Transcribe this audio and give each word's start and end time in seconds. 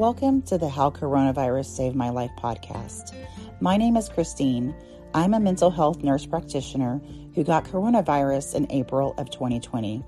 Welcome 0.00 0.40
to 0.44 0.56
the 0.56 0.70
How 0.70 0.88
Coronavirus 0.88 1.66
Saved 1.66 1.94
My 1.94 2.08
Life 2.08 2.30
podcast. 2.38 3.14
My 3.60 3.76
name 3.76 3.98
is 3.98 4.08
Christine. 4.08 4.74
I'm 5.12 5.34
a 5.34 5.40
mental 5.40 5.70
health 5.70 6.02
nurse 6.02 6.24
practitioner 6.24 7.02
who 7.34 7.44
got 7.44 7.66
coronavirus 7.66 8.54
in 8.54 8.66
April 8.72 9.12
of 9.18 9.28
2020 9.28 10.02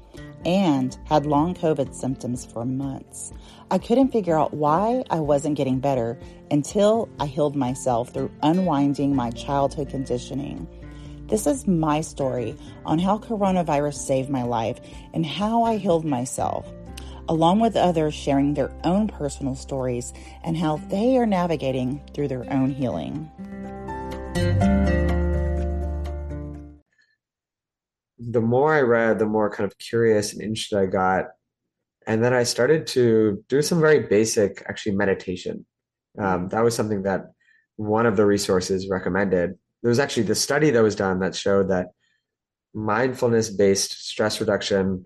and 0.47 0.97
had 1.05 1.27
long 1.27 1.55
COVID 1.55 1.95
symptoms 1.95 2.47
for 2.47 2.65
months. 2.65 3.35
I 3.71 3.77
couldn't 3.77 4.13
figure 4.13 4.35
out 4.35 4.55
why 4.55 5.05
I 5.11 5.21
wasn't 5.21 5.59
getting 5.59 5.79
better 5.79 6.19
until 6.51 7.11
I 7.21 7.27
healed 7.27 7.55
myself 7.55 8.15
through 8.15 8.33
unwinding 8.43 9.15
my 9.15 9.31
childhood 9.33 9.91
conditioning. 9.91 10.67
This 11.27 11.47
is 11.47 11.69
my 11.69 12.01
story 12.01 12.57
on 12.87 12.99
how 12.99 13.19
coronavirus 13.19 13.97
saved 13.97 14.31
my 14.31 14.45
life 14.45 14.81
and 15.13 15.27
how 15.27 15.65
I 15.65 15.77
healed 15.77 16.07
myself 16.07 16.67
along 17.29 17.61
with 17.61 17.77
others 17.77 18.15
sharing 18.15 18.55
their 18.55 18.73
own 18.85 19.09
personal 19.09 19.55
stories 19.55 20.13
and 20.45 20.57
how 20.57 20.77
they 20.89 21.17
are 21.17 21.27
navigating 21.27 22.01
through 22.15 22.29
their 22.29 22.51
own 22.53 22.71
healing. 22.71 23.31
The 28.19 28.41
more 28.41 28.75
I 28.75 28.81
read, 28.81 29.19
the 29.19 29.27
more 29.27 29.51
kind 29.51 29.71
of 29.71 29.77
curious 29.79 30.33
and 30.33 30.43
interested 30.43 30.79
I 30.79 30.87
got. 30.87 31.27
And 32.07 32.23
then 32.23 32.33
I 32.33 32.43
started 32.43 32.87
to 32.89 33.45
do 33.49 33.63
some 33.63 33.81
very 33.81 34.01
basic, 34.01 34.63
actually, 34.69 34.97
meditation. 34.97 35.67
Um, 36.19 36.49
that 36.49 36.63
was 36.63 36.75
something 36.75 37.03
that 37.03 37.33
one 37.77 38.07
of 38.07 38.17
the 38.17 38.27
resources 38.27 38.89
recommended. 38.89 39.59
There 39.83 39.89
was 39.89 39.99
actually 39.99 40.25
the 40.25 40.35
study 40.35 40.71
that 40.71 40.83
was 40.83 40.95
done 40.95 41.21
that 41.21 41.35
showed 41.35 41.69
that 41.69 41.89
mindfulness 42.75 43.51
based 43.51 44.07
stress 44.07 44.41
reduction 44.41 45.05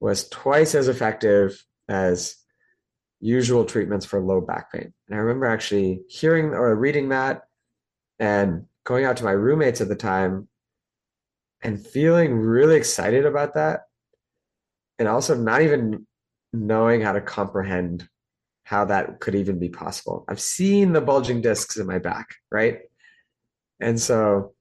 was 0.00 0.28
twice 0.28 0.74
as 0.74 0.88
effective 0.88 1.62
as 1.88 2.36
usual 3.20 3.64
treatments 3.64 4.04
for 4.06 4.20
low 4.20 4.40
back 4.40 4.72
pain. 4.72 4.92
And 5.08 5.16
I 5.16 5.20
remember 5.20 5.46
actually 5.46 6.02
hearing 6.08 6.46
or 6.46 6.74
reading 6.74 7.08
that 7.10 7.42
and 8.18 8.66
going 8.84 9.04
out 9.04 9.16
to 9.18 9.24
my 9.24 9.32
roommates 9.32 9.80
at 9.80 9.88
the 9.88 9.96
time 9.96 10.48
and 11.62 11.84
feeling 11.84 12.34
really 12.34 12.76
excited 12.76 13.26
about 13.26 13.54
that. 13.54 13.82
And 14.98 15.08
also 15.08 15.34
not 15.34 15.62
even 15.62 16.06
knowing 16.52 17.00
how 17.00 17.12
to 17.12 17.20
comprehend 17.20 18.08
how 18.64 18.84
that 18.86 19.20
could 19.20 19.34
even 19.34 19.58
be 19.58 19.68
possible. 19.68 20.24
I've 20.28 20.40
seen 20.40 20.92
the 20.92 21.00
bulging 21.00 21.40
discs 21.40 21.76
in 21.76 21.86
my 21.86 21.98
back, 21.98 22.34
right? 22.50 22.80
And 23.80 24.00
so 24.00 24.54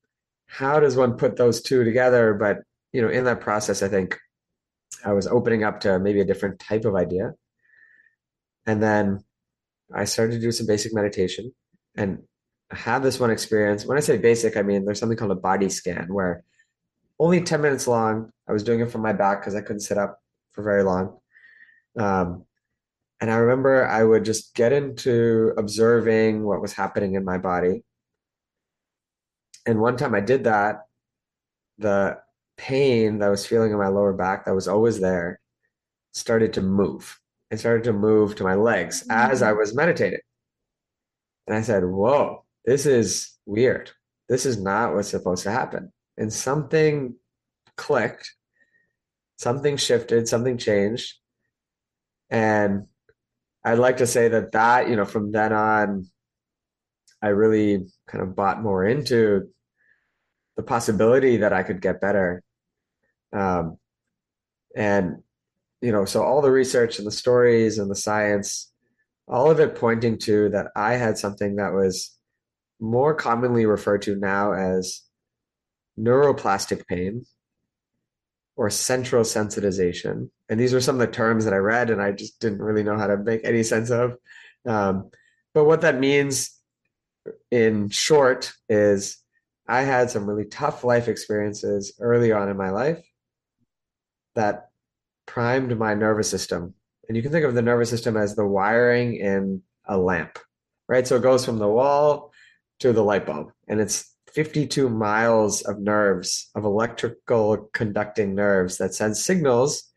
how 0.48 0.80
does 0.80 0.96
one 0.96 1.18
put 1.18 1.38
those 1.38 1.62
two 1.62 1.84
together? 1.84 2.34
But 2.34 2.60
you 2.94 3.02
know, 3.02 3.10
in 3.10 3.26
that 3.26 3.42
process, 3.42 3.82
I 3.82 3.88
think 3.88 4.18
I 5.04 5.14
was 5.14 5.28
opening 5.28 5.64
up 5.64 5.82
to 5.82 6.00
maybe 6.00 6.22
a 6.22 6.26
different 6.26 6.60
type 6.60 6.86
of 6.86 6.96
idea. 6.96 7.34
And 8.66 8.82
then 8.82 9.24
I 9.94 10.06
started 10.06 10.34
to 10.34 10.40
do 10.40 10.52
some 10.52 10.68
basic 10.68 10.94
meditation 10.94 11.54
and 11.96 12.24
have 12.72 13.04
this 13.04 13.20
one 13.20 13.30
experience. 13.30 13.86
When 13.86 13.98
I 13.98 14.02
say 14.02 14.18
basic, 14.18 14.58
I 14.58 14.64
mean 14.64 14.86
there's 14.86 15.00
something 15.00 15.18
called 15.18 15.32
a 15.32 15.36
body 15.36 15.70
scan 15.70 16.08
where 16.12 16.44
only 17.20 17.42
10 17.42 17.62
minutes 17.62 17.88
long. 17.88 18.32
I 18.48 18.54
was 18.54 18.64
doing 18.64 18.80
it 18.80 18.92
from 18.92 19.02
my 19.02 19.14
back 19.14 19.42
because 19.42 19.56
I 19.56 19.62
couldn't 19.62 19.82
sit 19.82 19.98
up 19.98 20.20
for 20.52 20.64
very 20.64 20.84
long. 20.84 21.18
Um, 21.98 22.46
and 23.22 23.32
I 23.32 23.36
remember 23.36 23.88
I 23.88 24.04
would 24.04 24.26
just 24.26 24.54
get 24.56 24.74
into 24.74 25.54
observing 25.58 26.44
what 26.44 26.62
was 26.62 26.74
happening 26.74 27.14
in 27.14 27.24
my 27.24 27.38
body. 27.38 27.84
And 29.66 29.80
one 29.80 29.98
time 29.98 30.14
I 30.14 30.22
did 30.22 30.44
that, 30.44 30.82
the 31.78 32.20
pain 32.58 33.20
that 33.20 33.28
I 33.28 33.30
was 33.30 33.46
feeling 33.46 33.72
in 33.72 33.78
my 33.78 33.88
lower 33.88 34.14
back 34.14 34.46
that 34.46 34.56
was 34.56 34.68
always 34.68 35.00
there 35.00 35.40
started 36.14 36.54
to 36.54 36.62
move. 36.62 37.20
It 37.52 37.60
started 37.60 37.84
to 37.86 37.94
move 37.94 38.36
to 38.36 38.44
my 38.44 38.56
legs 38.56 39.04
mm-hmm. 39.04 39.32
as 39.32 39.42
I 39.42 39.52
mm. 39.52 39.58
was 39.60 39.76
meditating. 39.76 40.20
And 41.48 41.56
I 41.56 41.62
said, 41.62 41.86
Whoa, 41.86 42.44
this 42.66 42.86
is 42.86 43.38
weird. 43.46 43.92
This 44.28 44.46
is 44.46 44.60
not 44.60 44.94
what's 44.94 45.10
supposed 45.10 45.44
to 45.44 45.52
happen. 45.52 45.92
And 46.18 46.34
something 46.34 47.16
clicked, 47.78 48.34
something 49.38 49.78
shifted, 49.78 50.28
something 50.28 50.58
changed. 50.58 51.14
And 52.30 52.88
I'd 53.64 53.78
like 53.80 53.98
to 53.98 54.08
say 54.08 54.28
that 54.30 54.52
that, 54.54 54.90
you 54.90 54.96
know, 54.96 55.06
from 55.06 55.32
then 55.32 55.54
on, 55.54 56.08
I 57.22 57.30
really 57.30 57.88
kind 58.08 58.24
of 58.24 58.36
bought 58.36 58.62
more 58.62 58.86
into 58.86 59.50
the 60.56 60.64
possibility 60.64 61.38
that 61.38 61.54
I 61.54 61.64
could 61.64 61.82
get 61.82 62.02
better. 62.02 62.44
Um, 63.34 63.78
and, 64.76 65.24
you 65.82 65.92
know, 65.92 66.06
so 66.06 66.24
all 66.24 66.42
the 66.42 66.52
research 66.52 66.98
and 66.98 67.08
the 67.08 67.12
stories 67.12 67.78
and 67.78 67.90
the 67.90 67.96
science, 67.96 68.72
all 69.28 69.50
of 69.50 69.60
it 69.60 69.76
pointing 69.76 70.18
to 70.20 70.50
that 70.50 70.68
I 70.76 70.94
had 70.94 71.18
something 71.18 71.56
that 71.56 71.74
was 71.74 72.16
more 72.80 73.16
commonly 73.16 73.66
referred 73.66 74.02
to 74.04 74.16
now 74.16 74.54
as 74.54 75.02
neuroplastic 75.98 76.86
pain 76.88 77.26
or 78.58 78.70
central 78.70 79.24
sensitization. 79.24 80.30
And 80.50 80.60
these 80.60 80.74
were 80.74 80.82
some 80.82 80.96
of 80.96 81.06
the 81.06 81.14
terms 81.14 81.46
that 81.46 81.54
I 81.54 81.58
read 81.58 81.90
and 81.90 82.02
I 82.02 82.12
just 82.12 82.40
didn't 82.40 82.62
really 82.62 82.84
know 82.84 82.98
how 82.98 83.08
to 83.08 83.18
make 83.18 83.42
any 83.44 83.64
sense 83.64 83.90
of. 83.90 84.18
Um, 84.66 85.10
but 85.54 85.66
what 85.66 85.82
that 85.82 86.00
means 86.00 86.52
in 87.52 87.90
short 87.90 88.54
is 88.70 89.18
I 89.68 89.82
had 89.82 90.10
some 90.10 90.28
really 90.28 90.46
tough 90.46 90.84
life 90.84 91.08
experiences 91.08 91.94
early 92.00 92.32
on 92.32 92.50
in 92.50 92.58
my 92.58 92.70
life 92.70 93.04
that 94.36 94.70
primed 95.26 95.78
my 95.78 95.94
nervous 95.94 96.30
system. 96.30 96.74
And 97.08 97.16
you 97.16 97.24
can 97.24 97.32
think 97.32 97.46
of 97.46 97.56
the 97.56 97.62
nervous 97.62 97.90
system 97.90 98.18
as 98.18 98.36
the 98.36 98.46
wiring 98.46 99.16
in 99.16 99.62
a 99.86 99.98
lamp, 99.98 100.40
right? 100.88 101.08
So 101.08 101.16
it 101.16 101.24
goes 101.24 101.46
from 101.46 101.58
the 101.58 101.68
wall 101.68 102.32
to 102.80 102.94
the 102.94 103.04
light 103.04 103.26
bulb, 103.26 103.52
and 103.68 103.80
it's 103.80 104.16
52 104.34 104.90
miles 104.90 105.62
of 105.62 105.80
nerves, 105.80 106.50
of 106.56 106.66
electrical 106.66 107.70
conducting 107.74 108.36
nerves 108.36 108.78
that 108.78 108.94
send 108.94 109.16
signals 109.16 109.90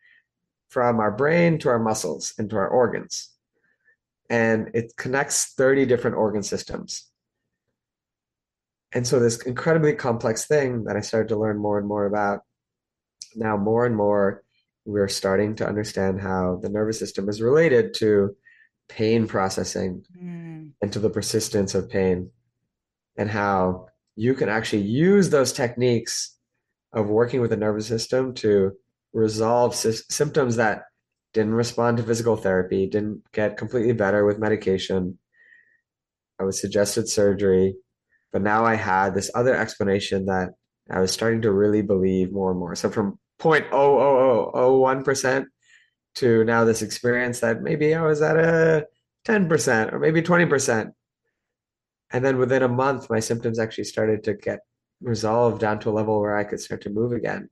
from 0.69 1.01
our 1.01 1.11
brain 1.11 1.59
to 1.59 1.69
our 1.69 1.79
muscles 1.79 2.35
and 2.39 2.49
to 2.51 2.57
our 2.57 2.69
organs. 2.69 3.31
And 4.31 4.71
it 4.75 4.97
connects 4.97 5.55
30 5.55 5.87
different 5.87 6.17
organ 6.17 6.43
systems. 6.43 7.07
And 8.93 9.07
so, 9.07 9.19
this 9.19 9.43
incredibly 9.43 9.95
complex 9.95 10.47
thing 10.47 10.85
that 10.85 10.97
I 10.97 11.01
started 11.01 11.29
to 11.29 11.37
learn 11.39 11.59
more 11.59 11.79
and 11.79 11.87
more 11.87 12.07
about, 12.07 12.43
now 13.35 13.57
more 13.57 13.87
and 13.87 13.97
more, 13.97 14.43
we're 14.85 15.09
starting 15.09 15.55
to 15.57 15.67
understand 15.67 16.21
how 16.21 16.59
the 16.63 16.69
nervous 16.69 16.99
system 16.99 17.29
is 17.29 17.43
related 17.43 17.95
to 17.95 18.35
pain 18.89 19.27
processing 19.27 20.03
mm. 20.17 20.71
and 20.81 20.93
to 20.93 20.99
the 20.99 21.11
persistence 21.11 21.75
of 21.75 21.91
pain, 21.91 22.31
and 23.17 23.31
how 23.31 23.87
you 24.17 24.35
can 24.35 24.49
actually 24.49 24.83
use 24.83 25.31
those 25.31 25.53
techniques 25.53 26.37
of 26.93 27.09
working 27.09 27.41
with 27.41 27.51
the 27.51 27.57
nervous 27.57 27.87
system 27.87 28.33
to 28.35 28.73
resolve 29.13 29.75
sy- 29.75 29.91
symptoms 30.09 30.57
that 30.57 30.85
didn't 31.35 31.55
respond 31.55 31.99
to 31.99 32.03
physical 32.03 32.37
therapy, 32.37 32.87
didn't 32.87 33.23
get 33.33 33.59
completely 33.59 33.93
better 33.93 34.25
with 34.25 34.39
medication. 34.39 35.19
I 36.41 36.45
was 36.45 36.61
suggested 36.61 37.09
surgery 37.09 37.75
but 38.33 38.43
now 38.43 38.65
I 38.65 38.75
had 38.75 39.15
this 39.15 39.31
other 39.35 39.55
explanation 39.55 40.27
that 40.27 40.51
I 40.91 41.01
was 41.01 41.13
starting 41.13 41.43
to 41.43 41.53
really 41.53 41.83
believe 41.83 42.33
more 42.33 42.51
and 42.51 42.59
more. 42.59 42.75
So 42.75 42.91
from 42.91 43.19
0.00001% 43.41 45.47
to 46.17 46.45
now 46.45 46.65
this 46.65 46.83
experience 46.83 47.41
that 47.41 47.63
maybe 47.63 47.95
I 47.95 48.03
was 48.03 48.23
at 48.23 48.37
a 48.37 48.87
10% 49.27 49.93
or 49.93 49.99
maybe 49.99 50.23
20%. 50.23 50.91
And 52.11 52.25
then 52.25 52.39
within 52.39 52.63
a 52.63 52.69
month, 52.69 53.11
my 53.11 53.21
symptoms 53.21 53.59
actually 53.59 53.85
started 53.85 54.25
to 54.25 54.35
get 54.35 54.61
resolved 55.01 55.61
down 55.61 55.79
to 55.81 55.91
a 55.91 55.93
level 55.93 56.21
where 56.21 56.37
I 56.37 56.45
could 56.45 56.61
start 56.61 56.83
to 56.83 56.91
move 56.91 57.13
again. 57.13 57.51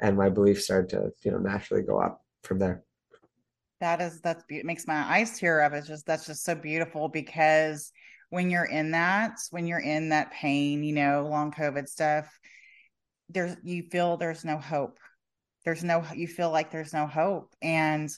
And 0.00 0.16
my 0.16 0.30
beliefs 0.30 0.64
started 0.64 0.90
to, 0.90 1.10
you 1.22 1.30
know, 1.30 1.38
naturally 1.38 1.82
go 1.82 2.00
up 2.00 2.22
from 2.42 2.58
there. 2.58 2.82
That 3.80 4.00
is, 4.00 4.20
that's, 4.20 4.44
be- 4.44 4.62
makes 4.62 4.86
my 4.86 4.94
eyes 4.94 5.38
tear 5.38 5.60
up. 5.60 5.72
It's 5.74 5.86
just, 5.86 6.06
that's 6.06 6.26
just 6.26 6.44
so 6.44 6.54
beautiful 6.54 7.08
because 7.08 7.92
when 8.32 8.48
you're 8.48 8.64
in 8.64 8.92
that, 8.92 9.38
when 9.50 9.66
you're 9.66 9.78
in 9.78 10.08
that 10.08 10.32
pain, 10.32 10.82
you 10.82 10.94
know, 10.94 11.28
long 11.30 11.52
COVID 11.52 11.86
stuff, 11.86 12.26
there's 13.28 13.54
you 13.62 13.82
feel 13.82 14.16
there's 14.16 14.42
no 14.42 14.56
hope. 14.56 14.96
There's 15.66 15.84
no 15.84 16.02
you 16.14 16.26
feel 16.26 16.50
like 16.50 16.70
there's 16.70 16.94
no 16.94 17.06
hope. 17.06 17.52
And 17.60 18.08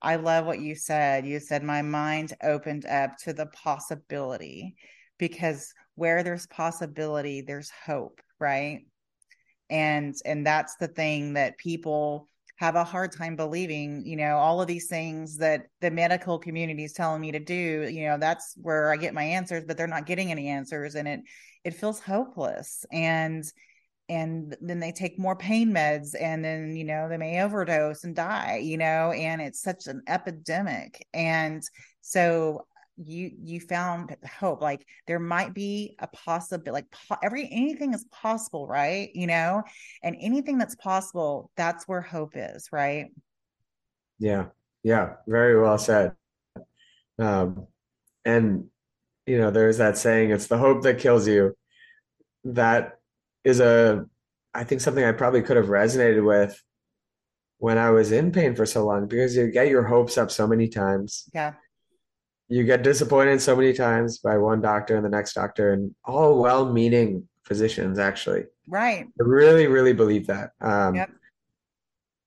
I 0.00 0.14
love 0.14 0.46
what 0.46 0.60
you 0.60 0.76
said. 0.76 1.26
You 1.26 1.40
said 1.40 1.64
my 1.64 1.82
mind 1.82 2.34
opened 2.40 2.86
up 2.86 3.16
to 3.24 3.32
the 3.32 3.46
possibility 3.46 4.76
because 5.18 5.74
where 5.96 6.22
there's 6.22 6.46
possibility, 6.46 7.40
there's 7.40 7.72
hope, 7.84 8.20
right? 8.38 8.82
And 9.70 10.14
and 10.24 10.46
that's 10.46 10.76
the 10.76 10.88
thing 10.88 11.32
that 11.32 11.58
people 11.58 12.28
have 12.56 12.76
a 12.76 12.84
hard 12.84 13.10
time 13.10 13.36
believing 13.36 14.04
you 14.06 14.16
know 14.16 14.36
all 14.36 14.60
of 14.60 14.68
these 14.68 14.86
things 14.86 15.36
that 15.38 15.66
the 15.80 15.90
medical 15.90 16.38
community 16.38 16.84
is 16.84 16.92
telling 16.92 17.20
me 17.20 17.32
to 17.32 17.40
do 17.40 17.88
you 17.90 18.06
know 18.06 18.16
that's 18.18 18.54
where 18.62 18.92
i 18.92 18.96
get 18.96 19.14
my 19.14 19.24
answers 19.24 19.64
but 19.66 19.76
they're 19.76 19.86
not 19.86 20.06
getting 20.06 20.30
any 20.30 20.48
answers 20.48 20.94
and 20.94 21.08
it 21.08 21.20
it 21.64 21.74
feels 21.74 21.98
hopeless 21.98 22.84
and 22.92 23.44
and 24.08 24.54
then 24.60 24.80
they 24.80 24.92
take 24.92 25.18
more 25.18 25.34
pain 25.34 25.72
meds 25.72 26.14
and 26.20 26.44
then 26.44 26.76
you 26.76 26.84
know 26.84 27.08
they 27.08 27.16
may 27.16 27.42
overdose 27.42 28.04
and 28.04 28.14
die 28.14 28.60
you 28.62 28.76
know 28.76 29.12
and 29.12 29.40
it's 29.40 29.60
such 29.60 29.86
an 29.86 30.02
epidemic 30.06 31.06
and 31.14 31.62
so 32.02 32.66
you 32.96 33.30
you 33.42 33.60
found 33.60 34.14
hope 34.38 34.60
like 34.60 34.86
there 35.06 35.18
might 35.18 35.52
be 35.52 35.96
a 35.98 36.06
possibility 36.06 36.70
like 36.70 36.90
po- 36.90 37.18
every 37.22 37.48
anything 37.50 37.92
is 37.92 38.04
possible 38.10 38.66
right? 38.66 39.10
You 39.14 39.26
know? 39.26 39.62
And 40.02 40.16
anything 40.20 40.58
that's 40.58 40.76
possible 40.76 41.50
that's 41.56 41.88
where 41.88 42.00
hope 42.00 42.32
is 42.34 42.68
right? 42.72 43.06
Yeah. 44.18 44.46
Yeah. 44.82 45.14
Very 45.26 45.60
well 45.60 45.78
said. 45.78 46.12
Um 47.18 47.66
and 48.24 48.66
you 49.26 49.38
know 49.38 49.50
there's 49.50 49.78
that 49.78 49.98
saying 49.98 50.30
it's 50.30 50.46
the 50.46 50.58
hope 50.58 50.82
that 50.82 50.98
kills 50.98 51.26
you. 51.26 51.54
That 52.44 52.98
is 53.42 53.60
a 53.60 54.06
i 54.54 54.64
think 54.64 54.80
something 54.80 55.04
i 55.04 55.12
probably 55.12 55.42
could 55.42 55.56
have 55.56 55.66
resonated 55.66 56.24
with 56.24 56.62
when 57.58 57.76
i 57.76 57.90
was 57.90 58.10
in 58.10 58.32
pain 58.32 58.54
for 58.54 58.64
so 58.64 58.86
long 58.86 59.06
because 59.06 59.36
you 59.36 59.50
get 59.50 59.68
your 59.68 59.82
hopes 59.82 60.16
up 60.16 60.30
so 60.30 60.46
many 60.46 60.68
times. 60.68 61.28
Yeah 61.34 61.54
you 62.54 62.62
get 62.62 62.84
disappointed 62.84 63.42
so 63.42 63.56
many 63.56 63.72
times 63.72 64.18
by 64.18 64.38
one 64.38 64.60
doctor 64.60 64.94
and 64.94 65.04
the 65.04 65.08
next 65.08 65.32
doctor 65.32 65.72
and 65.72 65.92
all 66.04 66.40
well-meaning 66.40 67.28
physicians 67.42 67.98
actually. 67.98 68.44
Right. 68.68 69.06
I 69.06 69.22
really 69.24 69.66
really 69.66 69.92
believe 69.92 70.28
that. 70.28 70.52
Um, 70.60 70.94
yep. 70.94 71.10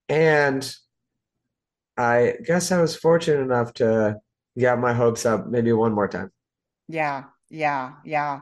and 0.09 0.75
i 1.97 2.33
guess 2.45 2.71
i 2.71 2.79
was 2.79 2.95
fortunate 2.95 3.41
enough 3.41 3.73
to 3.73 4.17
get 4.57 4.77
my 4.79 4.93
hopes 4.93 5.25
up 5.25 5.47
maybe 5.47 5.71
one 5.71 5.93
more 5.93 6.09
time. 6.09 6.29
Yeah 6.89 7.23
yeah 7.49 7.93
yeah. 8.03 8.41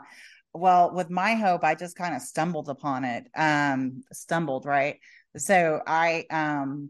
Well 0.53 0.91
with 0.91 1.11
my 1.11 1.35
hope 1.35 1.63
i 1.63 1.75
just 1.75 1.95
kind 1.95 2.15
of 2.15 2.21
stumbled 2.23 2.67
upon 2.67 3.05
it. 3.05 3.27
Um 3.35 4.03
stumbled 4.11 4.65
right? 4.65 4.97
So 5.37 5.81
i 5.85 6.25
um 6.31 6.89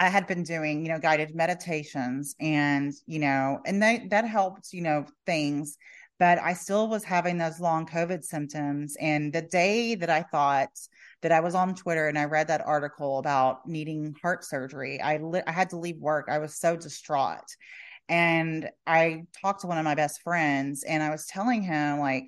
I 0.00 0.08
had 0.08 0.26
been 0.26 0.42
doing, 0.42 0.82
you 0.82 0.90
know, 0.90 0.98
guided 0.98 1.34
meditations 1.34 2.34
and, 2.40 2.94
you 3.06 3.18
know, 3.18 3.60
and 3.66 3.82
that 3.82 4.08
that 4.08 4.26
helped, 4.26 4.72
you 4.72 4.80
know, 4.80 5.04
things, 5.26 5.76
but 6.18 6.38
I 6.38 6.54
still 6.54 6.88
was 6.88 7.04
having 7.04 7.36
those 7.36 7.60
long 7.60 7.86
COVID 7.86 8.24
symptoms. 8.24 8.96
And 8.98 9.30
the 9.30 9.42
day 9.42 9.94
that 9.96 10.08
I 10.08 10.22
thought 10.22 10.70
that 11.20 11.32
I 11.32 11.40
was 11.40 11.54
on 11.54 11.74
Twitter 11.74 12.08
and 12.08 12.18
I 12.18 12.24
read 12.24 12.48
that 12.48 12.66
article 12.66 13.18
about 13.18 13.68
needing 13.68 14.16
heart 14.22 14.42
surgery, 14.42 15.02
I 15.02 15.18
li- 15.18 15.42
I 15.46 15.52
had 15.52 15.68
to 15.70 15.78
leave 15.78 15.98
work. 15.98 16.28
I 16.30 16.38
was 16.38 16.56
so 16.56 16.76
distraught. 16.76 17.54
And 18.08 18.70
I 18.86 19.24
talked 19.42 19.60
to 19.60 19.66
one 19.66 19.76
of 19.76 19.84
my 19.84 19.94
best 19.94 20.22
friends 20.22 20.82
and 20.82 21.02
I 21.02 21.10
was 21.10 21.26
telling 21.26 21.62
him 21.62 22.00
like 22.00 22.24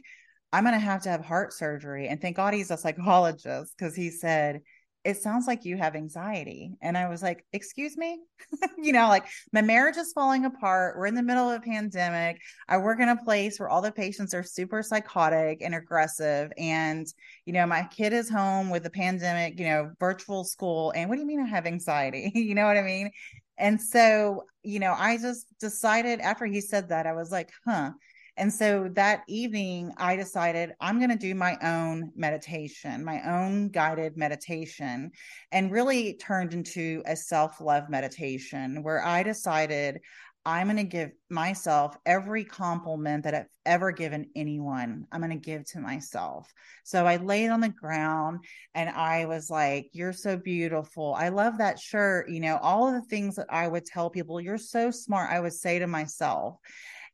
I'm 0.53 0.65
going 0.65 0.75
to 0.75 0.79
have 0.79 1.03
to 1.05 1.09
have 1.09 1.25
heart 1.25 1.55
surgery. 1.55 2.09
And 2.09 2.21
thank 2.21 2.37
God 2.37 2.53
he's 2.53 2.71
a 2.71 2.77
psychologist 2.77 3.75
because 3.79 3.97
he 3.97 4.11
said, 4.11 4.61
it 5.05 5.17
sounds 5.17 5.47
like 5.47 5.65
you 5.65 5.77
have 5.77 5.97
anxiety. 5.97 6.77
And 6.81 6.97
I 6.97 7.09
was 7.09 7.23
like, 7.23 7.45
excuse 7.53 7.97
me? 7.97 8.21
you 8.79 8.93
know, 8.93 9.09
like 9.09 9.27
my 9.53 9.61
marriage 9.61 9.97
is 9.97 10.13
falling 10.13 10.45
apart. 10.45 10.97
We're 10.97 11.07
in 11.07 11.15
the 11.15 11.23
middle 11.23 11.51
of 11.51 11.61
a 11.61 11.65
pandemic. 11.65 12.41
I 12.69 12.79
work 12.79 13.01
in 13.01 13.09
a 13.09 13.17
place 13.17 13.59
where 13.59 13.69
all 13.69 13.83
the 13.83 13.91
patients 13.91 14.33
are 14.33 14.45
super 14.45 14.83
psychotic 14.83 15.61
and 15.61 15.75
aggressive. 15.75 16.53
And, 16.57 17.07
you 17.47 17.53
know, 17.53 17.67
my 17.67 17.83
kid 17.91 18.13
is 18.13 18.31
home 18.31 18.71
with 18.71 18.85
the 18.85 18.91
pandemic, 18.91 19.59
you 19.59 19.67
know, 19.67 19.91
virtual 19.99 20.45
school. 20.45 20.93
And 20.95 21.09
what 21.09 21.17
do 21.17 21.23
you 21.23 21.27
mean 21.27 21.41
I 21.41 21.49
have 21.49 21.67
anxiety? 21.67 22.31
you 22.35 22.55
know 22.55 22.67
what 22.67 22.77
I 22.77 22.83
mean? 22.83 23.11
And 23.59 23.81
so, 23.81 24.45
you 24.63 24.79
know, 24.79 24.95
I 24.97 25.19
just 25.19 25.47
decided 25.59 26.21
after 26.21 26.47
he 26.47 26.61
said 26.61 26.89
that, 26.91 27.07
I 27.07 27.13
was 27.13 27.31
like, 27.31 27.51
huh 27.67 27.91
and 28.37 28.53
so 28.53 28.89
that 28.95 29.23
evening, 29.29 29.93
I 29.99 30.17
decided 30.17 30.73
I'm 30.81 30.99
going 30.99 31.11
to 31.11 31.17
do 31.17 31.35
my 31.35 31.57
own 31.63 32.13
meditation, 32.17 33.05
my 33.05 33.21
own 33.31 33.69
guided 33.69 34.17
meditation, 34.17 35.11
and 35.51 35.71
really 35.71 36.15
turned 36.15 36.55
into 36.55 37.03
a 37.05 37.15
self 37.15 37.61
love 37.61 37.91
meditation 37.91 38.83
where 38.83 39.05
I 39.05 39.23
decided 39.23 40.01
I'm 40.45 40.67
going 40.67 40.77
to 40.79 40.85
give 40.85 41.13
myself 41.31 41.97
every 42.05 42.45
compliment 42.45 43.23
that 43.25 43.35
I've 43.35 43.47
ever 43.65 43.93
given 43.93 44.29
anyone. 44.35 45.07
I'm 45.13 45.21
going 45.21 45.31
to 45.31 45.37
give 45.37 45.65
to 45.67 45.79
myself. 45.79 46.53
So 46.83 47.07
I 47.07 47.17
laid 47.17 47.51
on 47.51 47.61
the 47.61 47.69
ground 47.69 48.41
and 48.75 48.91
I 48.91 49.27
was 49.27 49.51
like, 49.51 49.91
You're 49.93 50.13
so 50.13 50.37
beautiful. 50.37 51.15
I 51.15 51.29
love 51.29 51.59
that 51.59 51.79
shirt. 51.79 52.29
You 52.29 52.41
know, 52.41 52.59
all 52.63 52.89
of 52.89 52.95
the 52.95 53.09
things 53.09 53.37
that 53.37 53.47
I 53.51 53.69
would 53.69 53.85
tell 53.85 54.11
people, 54.11 54.41
You're 54.41 54.59
so 54.59 54.91
smart. 54.91 55.31
I 55.31 55.39
would 55.39 55.53
say 55.53 55.79
to 55.79 55.87
myself. 55.87 56.57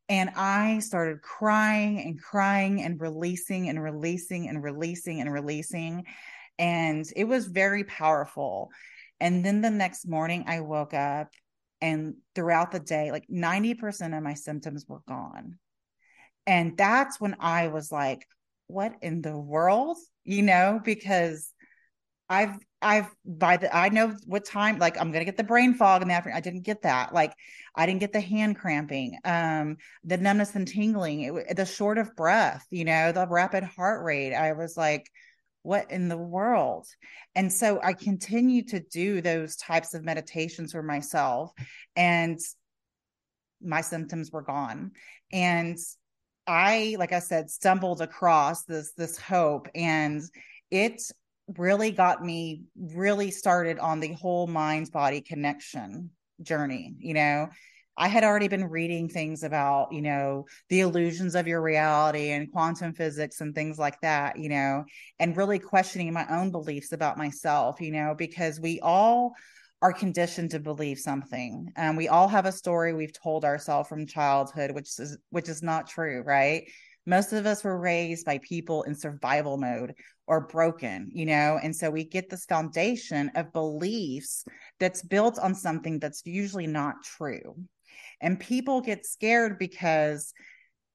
And 0.09 0.31
I 0.35 0.79
started 0.79 1.21
crying 1.21 2.01
and 2.01 2.21
crying 2.21 2.81
and 2.81 2.99
releasing 2.99 3.69
and 3.69 3.81
releasing 3.81 4.49
and 4.49 4.61
releasing 4.61 5.21
and 5.21 5.31
releasing. 5.31 6.05
And 6.57 7.05
it 7.15 7.25
was 7.25 7.45
very 7.45 7.83
powerful. 7.83 8.71
And 9.19 9.45
then 9.45 9.61
the 9.61 9.69
next 9.69 10.07
morning, 10.07 10.45
I 10.47 10.61
woke 10.61 10.95
up 10.95 11.29
and 11.79 12.15
throughout 12.35 12.71
the 12.71 12.79
day, 12.79 13.11
like 13.11 13.27
90% 13.31 14.17
of 14.17 14.23
my 14.23 14.33
symptoms 14.33 14.85
were 14.87 15.01
gone. 15.07 15.59
And 16.47 16.75
that's 16.75 17.21
when 17.21 17.35
I 17.39 17.67
was 17.67 17.91
like, 17.91 18.25
what 18.67 18.93
in 19.01 19.21
the 19.21 19.37
world? 19.37 19.97
You 20.23 20.41
know, 20.41 20.81
because 20.83 21.53
I've 22.27 22.57
I've 22.81 23.07
by 23.25 23.57
the 23.57 23.75
I 23.75 23.89
know 23.89 24.15
what 24.25 24.45
time 24.45 24.79
like 24.79 24.99
I'm 24.99 25.11
gonna 25.11 25.25
get 25.25 25.37
the 25.37 25.43
brain 25.43 25.73
fog 25.73 26.01
in 26.01 26.07
the 26.07 26.13
afternoon. 26.13 26.37
I 26.37 26.41
didn't 26.41 26.63
get 26.63 26.83
that. 26.83 27.13
Like 27.13 27.33
I 27.75 27.85
didn't 27.85 27.99
get 27.99 28.13
the 28.13 28.21
hand 28.21 28.57
cramping, 28.57 29.17
um, 29.25 29.77
the 30.03 30.17
numbness 30.17 30.55
and 30.55 30.67
tingling, 30.67 31.21
it, 31.21 31.55
the 31.55 31.65
short 31.65 31.97
of 31.97 32.15
breath, 32.15 32.65
you 32.69 32.85
know, 32.85 33.11
the 33.11 33.27
rapid 33.27 33.63
heart 33.63 34.03
rate. 34.03 34.33
I 34.33 34.53
was 34.53 34.77
like, 34.77 35.09
what 35.63 35.91
in 35.91 36.07
the 36.07 36.17
world? 36.17 36.87
And 37.35 37.51
so 37.51 37.79
I 37.83 37.93
continue 37.93 38.63
to 38.67 38.79
do 38.79 39.21
those 39.21 39.57
types 39.57 39.93
of 39.93 40.03
meditations 40.03 40.71
for 40.71 40.83
myself, 40.83 41.51
and 41.95 42.39
my 43.61 43.81
symptoms 43.81 44.31
were 44.31 44.41
gone. 44.41 44.91
And 45.33 45.77
I, 46.47 46.95
like 46.97 47.13
I 47.13 47.19
said, 47.19 47.51
stumbled 47.51 48.01
across 48.01 48.63
this 48.63 48.93
this 48.93 49.17
hope 49.17 49.67
and 49.75 50.21
it 50.71 51.01
really 51.57 51.91
got 51.91 52.23
me 52.23 52.63
really 52.75 53.31
started 53.31 53.79
on 53.79 53.99
the 53.99 54.13
whole 54.13 54.47
mind 54.47 54.91
body 54.91 55.21
connection 55.21 56.09
journey 56.41 56.95
you 56.99 57.13
know? 57.13 57.49
I 58.01 58.07
had 58.07 58.23
already 58.23 58.47
been 58.47 58.69
reading 58.69 59.09
things 59.09 59.43
about 59.43 59.91
you 59.91 60.01
know 60.01 60.45
the 60.69 60.79
illusions 60.81 61.35
of 61.35 61.47
your 61.47 61.61
reality 61.61 62.29
and 62.29 62.51
quantum 62.51 62.93
physics 62.93 63.41
and 63.41 63.53
things 63.53 63.77
like 63.77 63.99
that 64.01 64.39
you 64.39 64.47
know 64.47 64.85
and 65.19 65.35
really 65.35 65.59
questioning 65.59 66.13
my 66.13 66.25
own 66.29 66.49
beliefs 66.49 66.93
about 66.93 67.17
myself 67.17 67.81
you 67.81 67.91
know 67.91 68.15
because 68.17 68.57
we 68.59 68.79
all 68.79 69.33
are 69.81 69.93
conditioned 69.93 70.51
to 70.51 70.59
believe 70.59 70.99
something. 70.99 71.71
And 71.75 71.95
we 71.95 72.09
all 72.09 72.27
have 72.27 72.45
a 72.45 72.51
story 72.51 72.93
we've 72.93 73.13
told 73.13 73.45
ourselves 73.45 73.87
from 73.87 74.05
childhood 74.05 74.71
which 74.71 74.99
is 74.99 75.17
which 75.29 75.49
is 75.49 75.61
not 75.63 75.87
true 75.87 76.21
right 76.25 76.63
most 77.09 77.33
of 77.33 77.47
us 77.47 77.63
were 77.63 77.79
raised 77.79 78.23
by 78.23 78.37
people 78.37 78.83
in 78.83 78.93
survival 78.93 79.57
mode 79.57 79.95
or 80.27 80.41
broken, 80.47 81.09
you 81.11 81.25
know? 81.25 81.59
And 81.61 81.75
so 81.75 81.89
we 81.89 82.03
get 82.03 82.29
this 82.29 82.45
foundation 82.45 83.31
of 83.35 83.51
beliefs 83.51 84.45
that's 84.79 85.01
built 85.01 85.39
on 85.39 85.55
something 85.55 85.97
that's 85.97 86.21
usually 86.23 86.67
not 86.67 87.03
true. 87.03 87.55
And 88.21 88.39
people 88.39 88.79
get 88.79 89.07
scared 89.07 89.57
because 89.57 90.33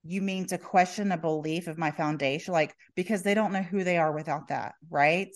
you 0.04 0.22
mean 0.22 0.46
to 0.46 0.58
question 0.58 1.10
a 1.10 1.18
belief 1.18 1.66
of 1.66 1.78
my 1.78 1.90
foundation, 1.90 2.52
like 2.52 2.76
because 2.94 3.24
they 3.24 3.34
don't 3.34 3.52
know 3.52 3.62
who 3.62 3.82
they 3.82 3.96
are 3.96 4.12
without 4.12 4.48
that, 4.48 4.74
right? 4.90 5.34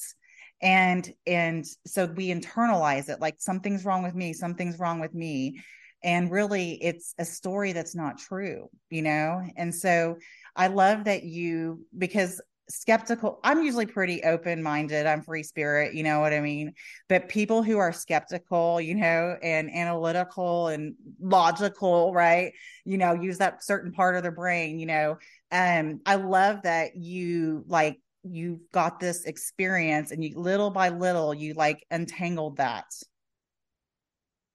And 0.62 1.10
and 1.26 1.64
so 1.86 2.06
we 2.06 2.28
internalize 2.28 3.08
it 3.08 3.20
like 3.20 3.36
something's 3.38 3.84
wrong 3.84 4.04
with 4.04 4.14
me, 4.14 4.32
something's 4.32 4.78
wrong 4.78 5.00
with 5.00 5.12
me. 5.12 5.60
And 6.04 6.30
really 6.30 6.74
it's 6.74 7.14
a 7.18 7.24
story 7.24 7.72
that's 7.72 7.96
not 7.96 8.18
true, 8.18 8.68
you 8.90 9.02
know? 9.02 9.42
And 9.56 9.74
so 9.74 10.16
I 10.56 10.68
love 10.68 11.04
that 11.04 11.24
you 11.24 11.86
because 11.96 12.40
skeptical 12.70 13.40
i'm 13.44 13.62
usually 13.62 13.86
pretty 13.86 14.22
open 14.24 14.62
minded 14.62 15.06
i'm 15.06 15.22
free 15.22 15.42
spirit 15.42 15.94
you 15.94 16.02
know 16.02 16.20
what 16.20 16.34
i 16.34 16.40
mean? 16.40 16.74
But 17.08 17.28
people 17.30 17.62
who 17.62 17.78
are 17.78 17.92
skeptical 17.92 18.78
you 18.80 18.94
know 18.94 19.36
and 19.42 19.74
analytical 19.74 20.68
and 20.68 20.94
logical 21.18 22.12
right? 22.12 22.52
You 22.84 22.98
know 22.98 23.14
use 23.14 23.38
that 23.38 23.64
certain 23.64 23.92
part 23.92 24.16
of 24.16 24.22
their 24.22 24.32
brain 24.32 24.78
you 24.78 24.86
know? 24.86 25.16
Um 25.50 26.00
i 26.04 26.16
love 26.16 26.62
that 26.62 26.94
you 26.94 27.64
like 27.66 27.98
you've 28.22 28.60
got 28.72 29.00
this 29.00 29.24
experience 29.24 30.10
and 30.10 30.22
you 30.22 30.38
little 30.38 30.70
by 30.70 30.90
little 30.90 31.32
you 31.32 31.54
like 31.54 31.86
untangled 31.90 32.58
that. 32.58 32.84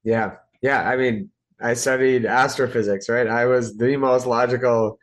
Yeah. 0.03 0.35
Yeah 0.61 0.87
i 0.87 0.95
mean 0.95 1.29
i 1.59 1.73
studied 1.73 2.25
astrophysics 2.25 3.09
right? 3.09 3.27
I 3.27 3.45
was 3.47 3.75
the 3.75 3.97
most 3.97 4.27
logical 4.27 4.99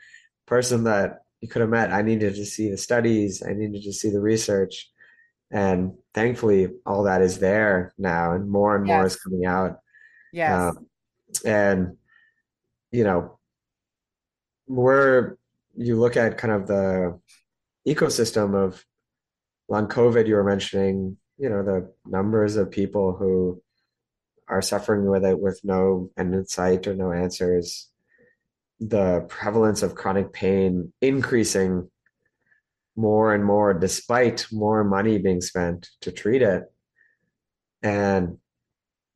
person 0.51 0.85
that 0.85 1.23
you 1.41 1.49
could 1.49 1.63
have 1.63 1.71
met. 1.71 1.93
I 1.93 2.03
needed 2.03 2.35
to 2.35 2.45
see 2.45 2.71
the 2.71 2.77
studies, 2.77 3.43
I 3.43 3.55
needed 3.55 3.83
to 3.85 3.93
see 3.93 4.11
the 4.11 4.21
research. 4.21 4.91
And 5.51 5.95
thankfully, 6.13 6.69
all 6.85 7.05
that 7.05 7.23
is 7.23 7.39
there 7.39 7.95
now, 7.97 8.33
and 8.35 8.51
more 8.51 8.77
and 8.77 8.87
yes. 8.87 8.95
more 8.95 9.07
is 9.07 9.17
coming 9.17 9.47
out. 9.47 9.79
Yes. 10.33 10.53
Um, 10.53 10.87
and, 11.45 11.97
you 12.93 13.05
know, 13.05 13.39
where 14.67 15.39
you 15.77 15.99
look 15.99 16.17
at 16.17 16.39
kind 16.39 16.55
of 16.55 16.67
the 16.67 17.19
ecosystem 17.87 18.55
of 18.55 18.85
long 19.69 19.89
COVID, 19.89 20.29
you 20.29 20.35
were 20.35 20.45
mentioning, 20.45 21.17
you 21.39 21.49
know, 21.49 21.65
the 21.65 21.93
numbers 22.07 22.57
of 22.57 22.71
people 22.71 23.17
who 23.17 23.61
are 24.47 24.63
suffering 24.63 25.09
with 25.09 25.25
it 25.25 25.39
with 25.39 25.61
no 25.65 26.11
end 26.17 26.35
in 26.35 26.47
sight 26.47 26.87
or 26.87 26.95
no 26.95 27.13
answers, 27.13 27.90
the 28.81 29.27
prevalence 29.29 29.83
of 29.83 29.95
chronic 29.95 30.33
pain 30.33 30.93
increasing 31.01 31.89
more 32.97 33.35
and 33.35 33.45
more 33.45 33.75
despite 33.75 34.47
more 34.51 34.83
money 34.85 35.19
being 35.19 35.41
spent 35.41 35.89
to 36.01 36.11
treat 36.11 36.43
it. 36.43 36.65
And 37.83 38.39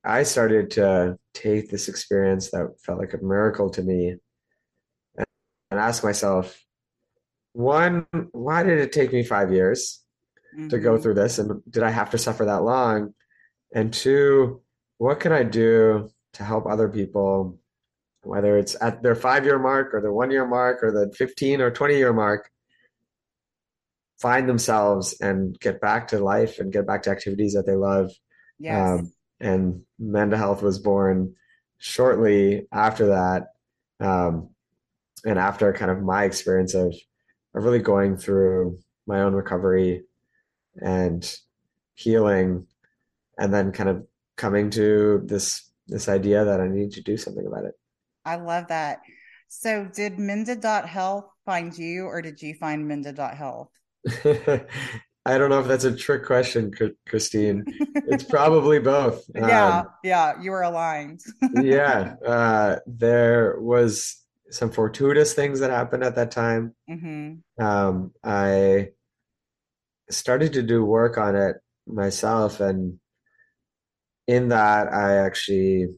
I 0.04 0.23
started 0.23 0.73
to 0.73 1.18
take 1.33 1.71
this 1.71 1.88
experience 1.88 2.50
that 2.50 2.75
felt 2.80 2.99
like 2.99 3.14
a 3.14 3.25
miracle 3.25 3.71
to 3.71 3.83
me 3.83 4.16
and, 5.16 5.26
and 5.71 5.80
ask 5.80 6.04
myself, 6.04 6.62
one, 7.52 8.06
why 8.33 8.62
did 8.62 8.78
it 8.78 8.92
take 8.92 9.12
me 9.12 9.23
five 9.23 9.52
years 9.52 10.02
mm-hmm. 10.54 10.68
to 10.68 10.78
go 10.78 10.92
mm-hmm. 10.94 11.02
through 11.02 11.14
this? 11.14 11.38
And 11.38 11.62
did 11.71 11.83
I 11.83 11.90
have 11.90 12.11
to 12.11 12.18
suffer 12.18 12.44
that 12.44 12.64
long? 12.64 13.14
And 13.75 13.92
two, 13.92 14.62
what 14.99 15.21
can 15.21 15.33
I 15.33 15.42
do 15.42 16.11
to 16.35 16.44
help 16.44 16.66
other 16.66 16.88
people, 16.88 17.59
whether 18.25 18.59
it's 18.59 18.76
at 18.81 19.02
their 19.02 19.14
five 19.14 19.45
year 19.45 19.59
mark 19.59 19.95
or 19.95 20.00
the 20.00 20.12
one 20.12 20.31
year 20.31 20.47
mark 20.47 20.83
or 20.83 20.90
the 20.90 21.12
15 21.14 21.61
or 21.61 21.71
20 21.71 21.97
year 21.97 22.12
mark, 22.12 22.50
find 24.21 24.49
themselves 24.49 25.21
and 25.21 25.59
get 25.61 25.81
back 25.81 26.09
to 26.09 26.19
life 26.19 26.59
and 26.59 26.73
get 26.73 26.87
back 26.87 27.02
to 27.02 27.11
activities 27.11 27.54
that 27.54 27.66
they 27.66 27.76
love. 27.76 28.11
Yes. 28.59 29.00
Um, 29.00 29.12
and 29.40 29.83
Menda 30.00 30.37
Health 30.37 30.62
was 30.62 30.78
born 30.78 31.35
shortly 31.78 32.66
after 32.73 33.07
that. 33.07 33.49
Um, 34.00 34.50
and 35.25 35.38
after 35.38 35.73
kind 35.73 35.90
of 35.90 36.02
my 36.02 36.25
experience 36.25 36.75
of, 36.75 36.95
of 37.54 37.64
really 37.64 37.78
going 37.78 38.16
through 38.16 38.78
my 39.07 39.21
own 39.21 39.35
recovery 39.35 40.04
and 40.81 41.37
healing 41.95 42.66
and 43.38 43.52
then 43.52 43.73
kind 43.73 43.88
of 43.88 44.07
coming 44.37 44.71
to 44.71 45.23
this 45.25 45.71
this 45.87 46.09
idea 46.09 46.45
that 46.45 46.61
I 46.61 46.69
need 46.69 46.93
to 46.93 47.02
do 47.02 47.16
something 47.16 47.47
about 47.47 47.64
it. 47.64 47.75
I 48.25 48.37
love 48.37 48.69
that. 48.69 49.00
So 49.49 49.85
did 49.85 50.16
Menda.health 50.16 51.26
find 51.45 51.76
you 51.76 52.07
or 52.07 52.23
did 52.23 52.40
you 52.43 52.54
find 52.54 52.90
Menda.health? 52.90 53.71
I 55.26 55.38
don't 55.38 55.49
know 55.49 55.61
if 55.61 55.66
that's 55.66 55.85
a 55.85 55.97
trick 55.97 56.25
question, 56.26 56.71
Christine. 57.09 57.64
It's 57.95 58.25
probably 58.28 58.78
both. 58.78 59.25
yeah, 59.35 59.78
um, 59.78 59.87
yeah, 60.02 60.35
you 60.40 60.50
were 60.50 60.62
aligned. 60.62 61.21
yeah, 61.62 62.16
uh, 62.26 62.76
there 62.87 63.57
was 63.59 64.23
some 64.50 64.71
fortuitous 64.71 65.33
things 65.33 65.61
that 65.61 65.71
happened 65.71 66.04
at 66.04 66.16
that 66.16 66.31
time. 66.31 66.75
Mm-hmm. 66.90 67.64
Um, 67.64 68.12
I 68.23 68.90
started 70.11 70.52
to 70.54 70.62
do 70.62 70.85
work 70.85 71.16
on 71.16 71.37
it 71.37 71.57
myself, 71.87 72.61
and 72.61 72.99
in 74.26 74.49
that, 74.50 74.93
I 74.93 75.16
actually 75.16 75.88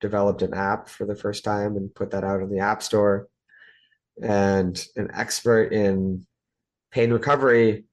developed 0.00 0.42
an 0.42 0.54
app 0.54 0.88
for 0.88 1.04
the 1.04 1.16
first 1.16 1.44
time 1.44 1.76
and 1.76 1.94
put 1.94 2.10
that 2.10 2.24
out 2.24 2.40
in 2.40 2.50
the 2.50 2.60
App 2.60 2.82
Store. 2.82 3.28
And 4.22 4.82
an 4.96 5.10
expert 5.14 5.72
in 5.72 6.26
pain 6.90 7.12
recovery 7.12 7.84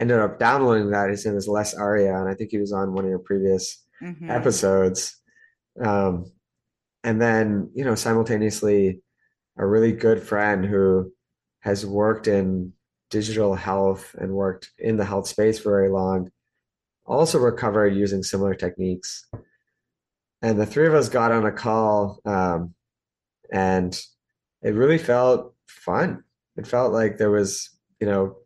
ended 0.00 0.18
up 0.18 0.38
downloading 0.38 0.90
that. 0.90 1.10
His 1.10 1.24
name 1.26 1.36
is 1.36 1.48
Les 1.48 1.74
Aria, 1.74 2.18
and 2.18 2.28
I 2.28 2.34
think 2.34 2.50
he 2.50 2.58
was 2.58 2.72
on 2.72 2.92
one 2.92 3.04
of 3.04 3.10
your 3.10 3.18
previous 3.18 3.84
mm-hmm. 4.02 4.30
episodes. 4.30 5.16
Um, 5.80 6.32
and 7.04 7.20
then, 7.20 7.70
you 7.74 7.84
know, 7.84 7.94
simultaneously, 7.94 9.00
a 9.56 9.66
really 9.66 9.92
good 9.92 10.22
friend 10.22 10.64
who 10.64 11.12
has 11.60 11.84
worked 11.84 12.26
in 12.26 12.72
digital 13.10 13.54
health 13.54 14.14
and 14.18 14.32
worked 14.32 14.70
in 14.78 14.96
the 14.96 15.04
health 15.04 15.26
space 15.26 15.58
for 15.58 15.70
very 15.70 15.90
long 15.90 16.30
also 17.10 17.38
recovered 17.38 17.94
using 17.94 18.22
similar 18.22 18.54
techniques. 18.54 19.26
And 20.42 20.58
the 20.58 20.66
three 20.66 20.86
of 20.86 20.94
us 20.94 21.08
got 21.08 21.32
on 21.32 21.44
a 21.44 21.52
call, 21.52 22.20
um, 22.24 22.74
and 23.52 23.98
it 24.62 24.74
really 24.74 24.98
felt 24.98 25.54
fun. 25.66 26.24
It 26.56 26.66
felt 26.66 26.92
like 26.92 27.18
there 27.18 27.30
was, 27.30 27.70
you 28.00 28.06
know, 28.06 28.36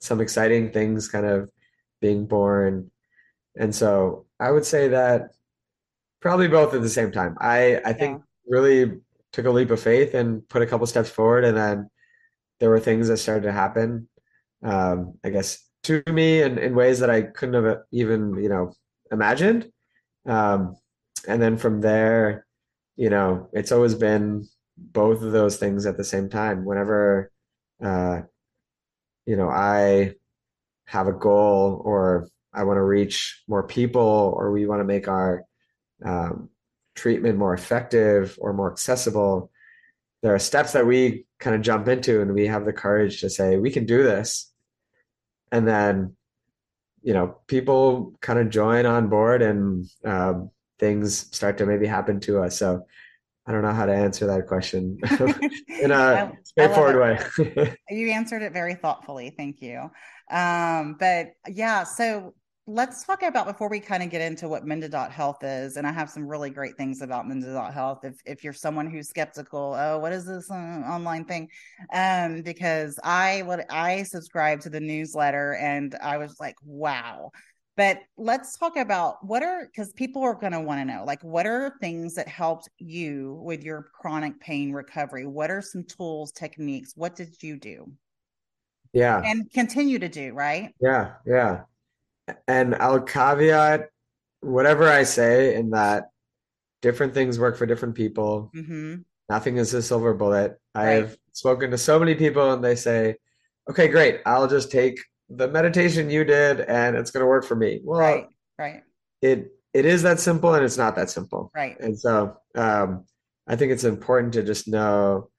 some 0.00 0.20
exciting 0.20 0.70
things 0.70 1.08
kind 1.08 1.26
of 1.26 1.50
being 2.00 2.26
born. 2.26 2.90
And 3.56 3.74
so 3.74 4.26
I 4.38 4.50
would 4.50 4.64
say 4.64 4.88
that 4.88 5.30
probably 6.20 6.48
both 6.48 6.74
at 6.74 6.82
the 6.82 6.88
same 6.88 7.12
time. 7.12 7.36
I, 7.40 7.80
I 7.84 7.92
think 7.92 8.18
yeah. 8.18 8.24
really 8.46 9.00
took 9.32 9.46
a 9.46 9.50
leap 9.50 9.70
of 9.70 9.80
faith 9.80 10.14
and 10.14 10.46
put 10.48 10.62
a 10.62 10.66
couple 10.66 10.86
steps 10.86 11.10
forward. 11.10 11.44
And 11.44 11.56
then 11.56 11.90
there 12.58 12.70
were 12.70 12.80
things 12.80 13.08
that 13.08 13.18
started 13.18 13.42
to 13.42 13.52
happen, 13.52 14.08
um, 14.62 15.14
I 15.24 15.30
guess, 15.30 15.64
to 15.84 16.02
me 16.10 16.42
in, 16.42 16.58
in 16.58 16.74
ways 16.74 17.00
that 17.00 17.10
I 17.10 17.22
couldn't 17.22 17.62
have 17.62 17.78
even, 17.92 18.36
you 18.42 18.48
know, 18.48 18.72
imagined. 19.10 19.70
Um, 20.26 20.76
and 21.26 21.40
then 21.40 21.56
from 21.56 21.80
there, 21.80 22.46
you 22.96 23.10
know, 23.10 23.48
it's 23.52 23.72
always 23.72 23.94
been 23.94 24.46
both 24.76 25.22
of 25.22 25.32
those 25.32 25.56
things 25.56 25.86
at 25.86 25.96
the 25.96 26.04
same 26.04 26.28
time. 26.28 26.64
Whenever, 26.64 27.30
uh, 27.82 28.22
you 29.26 29.36
know, 29.36 29.48
I 29.48 30.14
have 30.86 31.06
a 31.06 31.12
goal 31.12 31.82
or 31.84 32.28
I 32.52 32.64
want 32.64 32.78
to 32.78 32.82
reach 32.82 33.42
more 33.46 33.62
people 33.62 34.34
or 34.36 34.50
we 34.50 34.66
want 34.66 34.80
to 34.80 34.84
make 34.84 35.08
our 35.08 35.44
um, 36.04 36.50
treatment 36.94 37.38
more 37.38 37.54
effective 37.54 38.36
or 38.40 38.52
more 38.52 38.72
accessible, 38.72 39.50
there 40.22 40.34
are 40.34 40.38
steps 40.38 40.72
that 40.72 40.86
we 40.86 41.26
kind 41.38 41.56
of 41.56 41.62
jump 41.62 41.88
into 41.88 42.20
and 42.20 42.34
we 42.34 42.46
have 42.46 42.64
the 42.64 42.72
courage 42.72 43.20
to 43.20 43.30
say, 43.30 43.56
we 43.56 43.70
can 43.70 43.86
do 43.86 44.02
this. 44.02 44.52
And 45.52 45.66
then, 45.66 46.16
you 47.02 47.14
know, 47.14 47.38
people 47.46 48.14
kind 48.20 48.38
of 48.38 48.50
join 48.50 48.84
on 48.84 49.08
board 49.08 49.42
and 49.42 49.86
um, 50.04 50.50
things 50.80 51.26
start 51.34 51.58
to 51.58 51.66
maybe 51.66 51.86
happen 51.86 52.18
to 52.20 52.42
us. 52.42 52.58
So 52.58 52.86
I 53.46 53.52
don't 53.52 53.62
know 53.62 53.72
how 53.72 53.86
to 53.86 53.94
answer 53.94 54.26
that 54.26 54.46
question 54.46 54.98
in 55.80 55.90
a 55.90 55.94
I, 55.94 56.32
straightforward 56.44 56.96
I 56.96 57.42
way. 57.42 57.76
you 57.90 58.10
answered 58.10 58.42
it 58.42 58.52
very 58.52 58.74
thoughtfully. 58.74 59.32
Thank 59.36 59.62
you. 59.62 59.90
Um, 60.30 60.96
but 60.98 61.32
yeah, 61.48 61.84
so 61.84 62.34
let's 62.66 63.04
talk 63.04 63.22
about 63.22 63.46
before 63.46 63.68
we 63.68 63.80
kind 63.80 64.02
of 64.02 64.10
get 64.10 64.20
into 64.20 64.48
what 64.48 64.64
Menda.health 64.64 65.42
is. 65.42 65.76
And 65.76 65.86
I 65.86 65.92
have 65.92 66.08
some 66.08 66.26
really 66.26 66.50
great 66.50 66.76
things 66.76 67.02
about 67.02 67.26
Menda.health. 67.26 68.04
If, 68.04 68.16
if 68.24 68.44
you're 68.44 68.52
someone 68.52 68.88
who's 68.88 69.08
skeptical, 69.08 69.74
oh, 69.76 69.98
what 69.98 70.12
is 70.12 70.24
this 70.24 70.50
uh, 70.50 70.54
online 70.54 71.24
thing? 71.24 71.48
Um, 71.92 72.42
because 72.42 73.00
I, 73.02 73.42
what 73.42 73.66
I 73.72 74.04
subscribe 74.04 74.60
to 74.60 74.70
the 74.70 74.80
newsletter 74.80 75.54
and 75.54 75.96
I 76.00 76.18
was 76.18 76.36
like, 76.38 76.54
wow, 76.62 77.32
but 77.80 78.02
let's 78.18 78.58
talk 78.58 78.76
about 78.76 79.24
what 79.24 79.42
are 79.42 79.64
because 79.64 79.90
people 79.94 80.20
are 80.22 80.34
going 80.34 80.52
to 80.52 80.60
want 80.60 80.82
to 80.82 80.84
know 80.84 81.02
like 81.06 81.24
what 81.24 81.46
are 81.46 81.78
things 81.80 82.14
that 82.14 82.28
helped 82.28 82.68
you 82.76 83.40
with 83.42 83.64
your 83.64 83.88
chronic 83.98 84.38
pain 84.38 84.70
recovery? 84.70 85.24
What 85.24 85.50
are 85.50 85.62
some 85.62 85.84
tools, 85.84 86.30
techniques? 86.30 86.92
What 86.94 87.16
did 87.16 87.42
you 87.42 87.56
do? 87.56 87.90
Yeah. 88.92 89.22
And 89.24 89.50
continue 89.50 89.98
to 89.98 90.10
do, 90.10 90.34
right? 90.34 90.74
Yeah. 90.78 91.12
Yeah. 91.24 91.62
And 92.46 92.74
I'll 92.74 93.00
caveat 93.00 93.88
whatever 94.42 94.86
I 94.86 95.04
say 95.04 95.54
in 95.54 95.70
that 95.70 96.10
different 96.82 97.14
things 97.14 97.38
work 97.38 97.56
for 97.56 97.64
different 97.64 97.94
people. 97.94 98.50
Mm-hmm. 98.54 98.96
Nothing 99.30 99.56
is 99.56 99.72
a 99.72 99.80
silver 99.80 100.12
bullet. 100.12 100.60
Right. 100.74 100.98
I've 100.98 101.16
spoken 101.32 101.70
to 101.70 101.78
so 101.78 101.98
many 101.98 102.14
people 102.14 102.52
and 102.52 102.62
they 102.62 102.76
say, 102.76 103.16
okay, 103.70 103.88
great. 103.88 104.20
I'll 104.26 104.48
just 104.48 104.70
take 104.70 105.00
the 105.30 105.48
meditation 105.48 106.10
you 106.10 106.24
did 106.24 106.60
and 106.60 106.96
it's 106.96 107.10
going 107.10 107.22
to 107.22 107.26
work 107.26 107.44
for 107.44 107.54
me. 107.54 107.80
Well, 107.84 108.00
right, 108.00 108.26
right. 108.58 108.82
It 109.22 109.52
it 109.72 109.86
is 109.86 110.02
that 110.02 110.18
simple 110.18 110.54
and 110.54 110.64
it's 110.64 110.76
not 110.76 110.96
that 110.96 111.10
simple. 111.10 111.50
Right. 111.54 111.78
And 111.78 111.98
so 111.98 112.36
um, 112.56 113.04
I 113.46 113.56
think 113.56 113.72
it's 113.72 113.84
important 113.84 114.34
to 114.34 114.42
just 114.42 114.66
know 114.66 115.30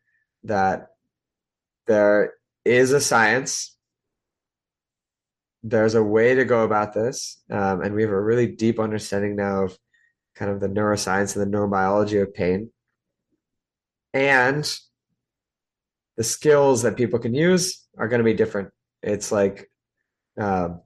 that 0.43 0.87
there 1.87 2.33
is 2.63 2.93
a 2.93 3.01
science. 3.01 3.77
There's 5.63 5.95
a 5.95 6.03
way 6.03 6.35
to 6.35 6.45
go 6.45 6.63
about 6.63 6.93
this, 6.93 7.39
um, 7.51 7.81
and 7.81 7.93
we 7.93 8.01
have 8.01 8.11
a 8.11 8.19
really 8.19 8.47
deep 8.47 8.79
understanding 8.79 9.35
now 9.35 9.65
of 9.65 9.77
kind 10.35 10.49
of 10.49 10.59
the 10.59 10.67
neuroscience 10.67 11.35
and 11.35 11.53
the 11.53 11.57
neurobiology 11.57 12.19
of 12.19 12.33
pain, 12.33 12.71
and 14.11 14.79
the 16.17 16.23
skills 16.23 16.81
that 16.81 16.97
people 16.97 17.19
can 17.19 17.35
use 17.35 17.87
are 17.97 18.07
going 18.07 18.19
to 18.19 18.23
be 18.23 18.33
different. 18.33 18.71
It's 19.03 19.31
like 19.31 19.70
um, 20.39 20.81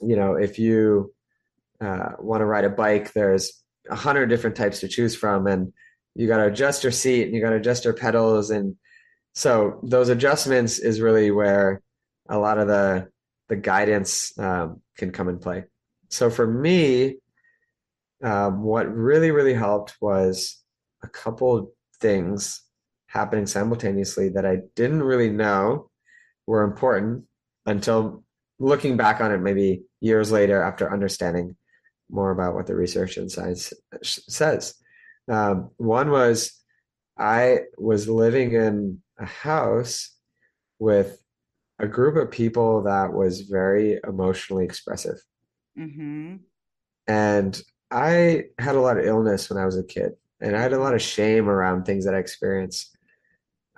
you 0.00 0.16
know, 0.16 0.34
if 0.34 0.58
you 0.58 1.12
uh, 1.80 2.10
want 2.18 2.40
to 2.40 2.46
ride 2.46 2.64
a 2.64 2.70
bike, 2.70 3.12
there's 3.12 3.62
a 3.90 3.94
hundred 3.94 4.26
different 4.26 4.56
types 4.56 4.80
to 4.80 4.88
choose 4.88 5.14
from, 5.14 5.46
and 5.46 5.72
you 6.14 6.26
got 6.26 6.38
to 6.38 6.46
adjust 6.46 6.82
your 6.82 6.92
seat 6.92 7.24
and 7.24 7.34
you 7.34 7.40
got 7.40 7.50
to 7.50 7.56
adjust 7.56 7.84
your 7.84 7.94
pedals, 7.94 8.50
and 8.50 8.76
so 9.34 9.80
those 9.82 10.08
adjustments 10.08 10.78
is 10.78 11.00
really 11.00 11.30
where 11.30 11.82
a 12.28 12.38
lot 12.38 12.58
of 12.58 12.68
the 12.68 13.08
the 13.48 13.56
guidance 13.56 14.36
um, 14.38 14.80
can 14.96 15.10
come 15.10 15.28
in 15.28 15.38
play. 15.38 15.64
So 16.08 16.30
for 16.30 16.46
me, 16.46 17.16
um, 18.22 18.62
what 18.62 18.92
really 18.94 19.30
really 19.30 19.54
helped 19.54 19.96
was 20.00 20.62
a 21.02 21.08
couple 21.08 21.72
things 22.00 22.62
happening 23.06 23.46
simultaneously 23.46 24.30
that 24.30 24.46
I 24.46 24.58
didn't 24.74 25.02
really 25.02 25.30
know 25.30 25.90
were 26.46 26.62
important 26.62 27.24
until 27.66 28.23
looking 28.58 28.96
back 28.96 29.20
on 29.20 29.32
it 29.32 29.38
maybe 29.38 29.82
years 30.00 30.30
later 30.30 30.62
after 30.62 30.92
understanding 30.92 31.56
more 32.10 32.30
about 32.30 32.54
what 32.54 32.66
the 32.66 32.74
research 32.74 33.16
and 33.16 33.30
science 33.30 33.72
says. 34.02 34.74
Um, 35.28 35.70
one 35.76 36.10
was 36.10 36.52
I 37.18 37.60
was 37.78 38.08
living 38.08 38.52
in 38.52 39.00
a 39.18 39.26
house 39.26 40.10
with 40.78 41.22
a 41.78 41.86
group 41.86 42.16
of 42.16 42.30
people 42.30 42.82
that 42.82 43.12
was 43.12 43.42
very 43.42 43.98
emotionally 44.06 44.64
expressive. 44.64 45.16
Mm-hmm. 45.78 46.36
And 47.06 47.62
I 47.90 48.44
had 48.58 48.76
a 48.76 48.80
lot 48.80 48.98
of 48.98 49.04
illness 49.04 49.50
when 49.50 49.58
I 49.58 49.66
was 49.66 49.76
a 49.76 49.84
kid, 49.84 50.12
and 50.40 50.56
I 50.56 50.60
had 50.60 50.72
a 50.72 50.78
lot 50.78 50.94
of 50.94 51.02
shame 51.02 51.48
around 51.48 51.84
things 51.84 52.04
that 52.04 52.14
I 52.14 52.18
experienced. 52.18 52.96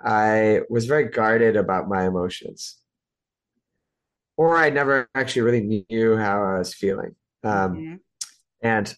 I 0.03 0.61
was 0.69 0.85
very 0.85 1.05
guarded 1.05 1.55
about 1.55 1.89
my 1.89 2.05
emotions, 2.05 2.77
or 4.37 4.55
I 4.55 4.69
never 4.69 5.09
actually 5.15 5.41
really 5.41 5.85
knew 5.89 6.15
how 6.17 6.41
I 6.43 6.59
was 6.59 6.73
feeling. 6.73 7.15
Um, 7.43 7.75
Mm-hmm. 7.75 7.95
and 8.61 8.95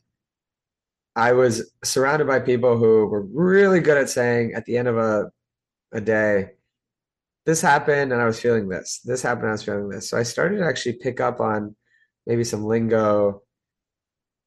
I 1.15 1.33
was 1.33 1.71
surrounded 1.83 2.27
by 2.27 2.39
people 2.39 2.77
who 2.77 3.05
were 3.07 3.23
really 3.23 3.79
good 3.79 3.97
at 3.97 4.09
saying 4.09 4.53
at 4.53 4.65
the 4.65 4.77
end 4.77 4.87
of 4.87 4.97
a, 4.97 5.31
a 5.91 5.99
day, 6.01 6.51
this 7.45 7.61
happened 7.61 8.13
and 8.13 8.21
I 8.21 8.25
was 8.25 8.39
feeling 8.39 8.69
this. 8.69 8.99
This 9.03 9.21
happened 9.21 9.43
and 9.45 9.49
I 9.49 9.53
was 9.53 9.63
feeling 9.63 9.89
this. 9.89 10.09
So 10.09 10.17
I 10.17 10.23
started 10.23 10.57
to 10.59 10.65
actually 10.65 10.93
pick 10.93 11.19
up 11.19 11.39
on 11.39 11.75
maybe 12.27 12.43
some 12.43 12.63
lingo 12.63 13.41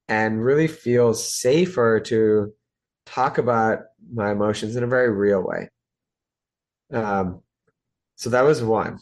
and 0.08 0.42
really 0.44 0.68
feel 0.68 1.14
safer 1.14 2.00
to 2.00 2.52
talk 3.06 3.38
about 3.38 3.80
my 4.12 4.30
emotions 4.30 4.76
in 4.76 4.84
a 4.84 4.86
very 4.86 5.10
real 5.10 5.42
way. 5.42 5.68
Um, 6.92 7.42
so 8.16 8.30
that 8.30 8.42
was 8.42 8.62
one. 8.62 8.98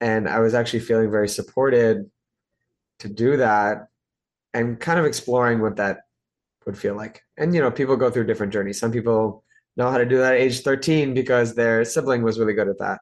And 0.00 0.28
I 0.28 0.40
was 0.40 0.54
actually 0.54 0.80
feeling 0.80 1.10
very 1.10 1.28
supported 1.28 2.10
to 3.00 3.08
do 3.08 3.36
that 3.36 3.88
and 4.54 4.80
kind 4.80 4.98
of 4.98 5.04
exploring 5.04 5.60
what 5.60 5.76
that 5.76 5.98
would 6.66 6.78
feel 6.78 6.94
like. 6.94 7.22
And, 7.36 7.54
you 7.54 7.60
know, 7.60 7.70
people 7.70 7.96
go 7.96 8.10
through 8.10 8.26
different 8.26 8.52
journeys. 8.52 8.78
Some 8.78 8.92
people 8.92 9.44
know 9.76 9.90
how 9.90 9.98
to 9.98 10.06
do 10.06 10.18
that 10.18 10.34
at 10.34 10.40
age 10.40 10.60
13 10.60 11.14
because 11.14 11.54
their 11.54 11.84
sibling 11.84 12.22
was 12.22 12.38
really 12.38 12.54
good 12.54 12.68
at 12.68 12.78
that. 12.78 13.00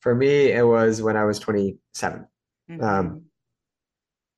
For 0.00 0.14
me, 0.14 0.52
it 0.52 0.66
was 0.66 1.02
when 1.02 1.16
I 1.16 1.24
was 1.24 1.38
27. 1.38 2.26
Mm-hmm. 2.70 2.82
Um, 2.82 3.22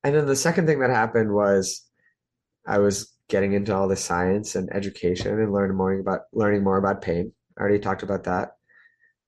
and 0.05 0.15
then 0.15 0.27
the 0.27 0.37
second 0.37 0.67
thing 0.67 0.81
that 0.81 0.91
happened 0.91 1.33
was 1.33 1.83
I 2.67 2.79
was 2.79 3.13
getting 3.29 3.53
into 3.53 3.75
all 3.75 3.89
the 3.89 3.97
science 3.97 4.57
and 4.57 4.75
education 4.75 5.39
and 5.39 5.53
learning 5.53 5.77
more 5.77 5.99
about 5.99 6.23
learning 6.33 6.65
more 6.65 6.77
about 6.77 7.03
pain. 7.03 7.33
I 7.57 7.61
already 7.61 7.79
talked 7.79 8.03
about 8.03 8.25
that. 8.25 8.53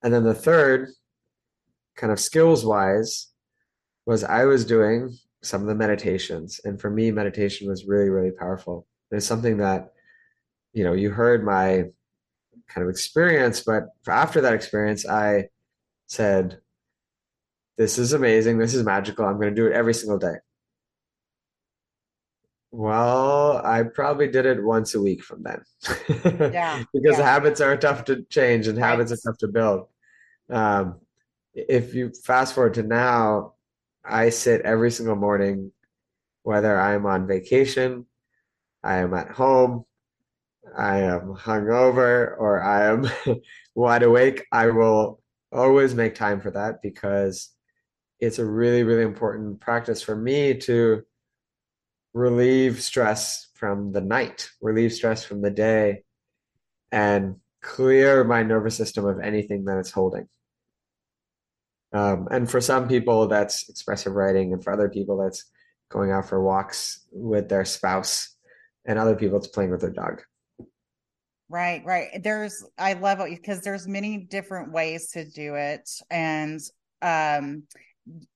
And 0.02 0.12
then 0.12 0.24
the 0.24 0.34
third, 0.34 0.90
kind 1.96 2.12
of 2.12 2.20
skills 2.20 2.64
wise, 2.64 3.28
was 4.06 4.24
I 4.24 4.44
was 4.44 4.64
doing 4.64 5.16
some 5.42 5.60
of 5.62 5.66
the 5.68 5.74
meditations. 5.74 6.60
And 6.64 6.80
for 6.80 6.90
me, 6.90 7.10
meditation 7.10 7.68
was 7.68 7.86
really, 7.86 8.08
really 8.10 8.30
powerful. 8.32 8.86
It's 9.10 9.26
something 9.26 9.58
that, 9.58 9.92
you 10.72 10.84
know, 10.84 10.92
you 10.92 11.10
heard 11.10 11.44
my 11.44 11.84
kind 12.68 12.82
of 12.84 12.88
experience, 12.88 13.60
but 13.60 13.84
after 14.08 14.40
that 14.40 14.54
experience, 14.54 15.06
I 15.06 15.48
said, 16.06 16.58
This 17.76 17.98
is 17.98 18.12
amazing. 18.12 18.58
This 18.58 18.74
is 18.74 18.84
magical. 18.84 19.24
I'm 19.26 19.36
going 19.36 19.54
to 19.54 19.60
do 19.60 19.66
it 19.66 19.72
every 19.72 19.94
single 19.94 20.18
day. 20.18 20.36
Well, 22.70 23.58
I 23.64 23.84
probably 23.84 24.28
did 24.28 24.46
it 24.46 24.62
once 24.62 24.94
a 24.94 25.00
week 25.00 25.22
from 25.22 25.44
then 25.44 25.62
Yeah. 26.52 26.82
because 26.92 27.18
Yeah. 27.18 27.24
habits 27.24 27.60
are 27.60 27.76
tough 27.76 28.04
to 28.06 28.22
change 28.24 28.66
and 28.66 28.76
Right. 28.78 28.88
habits 28.90 29.12
are 29.12 29.16
tough 29.30 29.38
to 29.38 29.48
build. 29.48 29.86
Um, 30.50 31.00
if 31.54 31.94
you 31.94 32.12
fast 32.24 32.54
forward 32.54 32.74
to 32.74 32.82
now, 32.82 33.54
I 34.04 34.30
sit 34.30 34.62
every 34.62 34.90
single 34.90 35.16
morning, 35.16 35.72
whether 36.42 36.78
I'm 36.78 37.06
on 37.06 37.26
vacation, 37.26 38.06
I 38.82 38.98
am 38.98 39.14
at 39.14 39.30
home, 39.30 39.84
I 40.76 40.98
am 40.98 41.34
hungover, 41.34 42.34
or 42.38 42.62
I 42.62 42.86
am 42.86 43.08
wide 43.74 44.02
awake, 44.02 44.44
I 44.52 44.68
will 44.68 45.22
always 45.52 45.94
make 45.94 46.14
time 46.14 46.40
for 46.40 46.50
that 46.50 46.82
because 46.82 47.50
it's 48.20 48.38
a 48.38 48.44
really, 48.44 48.82
really 48.82 49.02
important 49.02 49.60
practice 49.60 50.02
for 50.02 50.16
me 50.16 50.54
to 50.54 51.02
relieve 52.12 52.82
stress 52.82 53.48
from 53.54 53.92
the 53.92 54.00
night, 54.00 54.50
relieve 54.60 54.92
stress 54.92 55.24
from 55.24 55.42
the 55.42 55.50
day, 55.50 56.02
and 56.92 57.36
clear 57.62 58.24
my 58.24 58.42
nervous 58.42 58.76
system 58.76 59.06
of 59.06 59.20
anything 59.20 59.64
that 59.64 59.78
it's 59.78 59.90
holding. 59.90 60.28
Um, 61.94 62.28
and 62.30 62.50
for 62.50 62.60
some 62.60 62.88
people, 62.88 63.28
that's 63.28 63.68
expressive 63.68 64.14
writing, 64.14 64.52
and 64.52 64.62
for 64.62 64.72
other 64.72 64.88
people, 64.88 65.16
that's 65.16 65.44
going 65.90 66.10
out 66.10 66.28
for 66.28 66.42
walks 66.42 67.06
with 67.12 67.48
their 67.48 67.64
spouse, 67.64 68.34
and 68.84 68.98
other 68.98 69.14
people, 69.14 69.38
it's 69.38 69.46
playing 69.46 69.70
with 69.70 69.80
their 69.80 69.90
dog. 69.90 70.20
Right, 71.48 71.84
right. 71.84 72.22
There's 72.22 72.64
I 72.78 72.94
love 72.94 73.20
it 73.20 73.30
because 73.30 73.60
there's 73.60 73.86
many 73.86 74.18
different 74.18 74.72
ways 74.72 75.10
to 75.12 75.24
do 75.24 75.54
it 75.54 75.88
and 76.10 76.58
um 77.02 77.64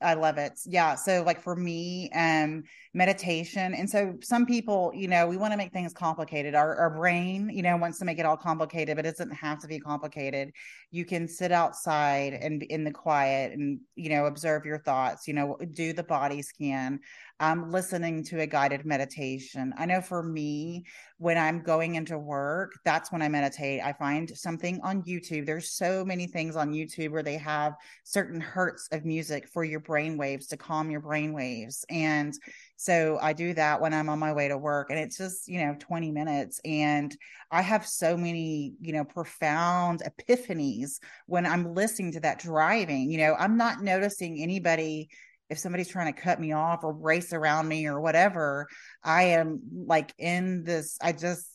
I 0.01 0.15
love 0.15 0.39
it. 0.39 0.59
Yeah. 0.65 0.95
So 0.95 1.23
like 1.25 1.43
for 1.43 1.55
me, 1.55 2.11
um, 2.15 2.63
meditation. 2.95 3.75
And 3.75 3.89
so 3.89 4.15
some 4.23 4.47
people, 4.47 4.93
you 4.95 5.09
know, 5.09 5.27
we 5.27 5.37
want 5.37 5.53
to 5.53 5.59
make 5.59 5.73
things 5.73 5.93
complicated. 5.93 6.55
Our 6.55 6.75
our 6.77 6.91
brain, 6.91 7.51
you 7.53 7.63
know, 7.63 7.77
wants 7.77 7.99
to 7.99 8.07
make 8.07 8.19
it 8.19 8.25
all 8.25 8.37
complicated, 8.37 8.97
but 8.97 9.05
it 9.05 9.17
doesn't 9.17 9.35
have 9.35 9.61
to 9.61 9.69
be 9.69 9.79
complicated. 9.79 10.53
You 10.91 11.05
can 11.05 11.29
sit 11.29 11.53
outside 11.53 12.33
and 12.33 12.63
in 12.63 12.85
the 12.85 12.91
quiet 12.91 13.53
and, 13.53 13.81
you 13.95 14.09
know, 14.09 14.25
observe 14.25 14.65
your 14.65 14.79
thoughts, 14.79 15.29
you 15.29 15.35
know, 15.35 15.59
do 15.75 15.93
the 15.93 16.03
body 16.03 16.41
scan. 16.41 17.01
Um, 17.41 17.71
listening 17.71 18.25
to 18.25 18.41
a 18.41 18.49
guided 18.49 18.85
meditation. 18.85 19.73
I 19.79 19.87
know 19.87 20.01
for 20.01 20.25
me, 20.25 20.87
when 21.19 21.39
I'm 21.39 21.63
going 21.63 21.95
into 21.95 22.19
work, 22.19 22.73
that's 22.85 23.13
when 23.13 23.23
I 23.23 23.29
meditate. 23.29 23.81
I 23.81 23.93
find 23.93 24.29
something 24.37 24.81
on 24.83 25.05
YouTube. 25.05 25.47
There's 25.47 25.71
so 25.71 26.05
many 26.05 26.27
things 26.27 26.57
on 26.57 26.73
YouTube 26.73 27.13
where 27.13 27.23
they 27.23 27.37
have 27.37 27.75
certain 28.03 28.41
hertz 28.41 28.89
of 28.91 29.05
music 29.05 29.47
for 29.59 29.65
your 29.65 29.81
brain 29.81 30.17
waves 30.17 30.47
to 30.47 30.57
calm 30.57 30.89
your 30.89 31.01
brain 31.01 31.33
waves. 31.33 31.85
And 31.91 32.33
so 32.77 33.19
I 33.21 33.33
do 33.33 33.55
that 33.55 33.81
when 33.81 33.93
I'm 33.93 34.09
on 34.09 34.21
my 34.21 34.33
way 34.33 34.47
to 34.47 34.57
work 34.57 34.91
and 34.91 35.01
it's 35.01 35.19
just, 35.19 35.49
you 35.49 35.59
know, 35.59 35.75
20 35.81 36.13
minutes. 36.13 36.61
And 36.65 37.13
I 37.51 37.63
have 37.63 37.85
so 37.85 38.17
many, 38.17 38.75
you 38.81 38.93
know, 38.93 39.03
profound 39.03 40.05
epiphanies 40.07 41.01
when 41.27 41.45
I'm 41.45 41.75
listening 41.75 42.13
to 42.13 42.21
that 42.21 42.39
driving. 42.39 43.11
You 43.11 43.19
know, 43.19 43.35
I'm 43.37 43.57
not 43.57 43.83
noticing 43.83 44.41
anybody 44.41 45.09
if 45.51 45.59
somebody's 45.59 45.89
trying 45.89 46.15
to 46.15 46.21
cut 46.21 46.39
me 46.41 46.53
off 46.53 46.85
or 46.85 46.93
race 46.93 47.33
around 47.33 47.67
me 47.67 47.89
or 47.89 48.01
whatever, 48.01 48.69
I 49.03 49.25
am 49.25 49.61
like 49.89 50.15
in 50.19 50.63
this, 50.63 50.99
I 51.03 51.11
just, 51.11 51.49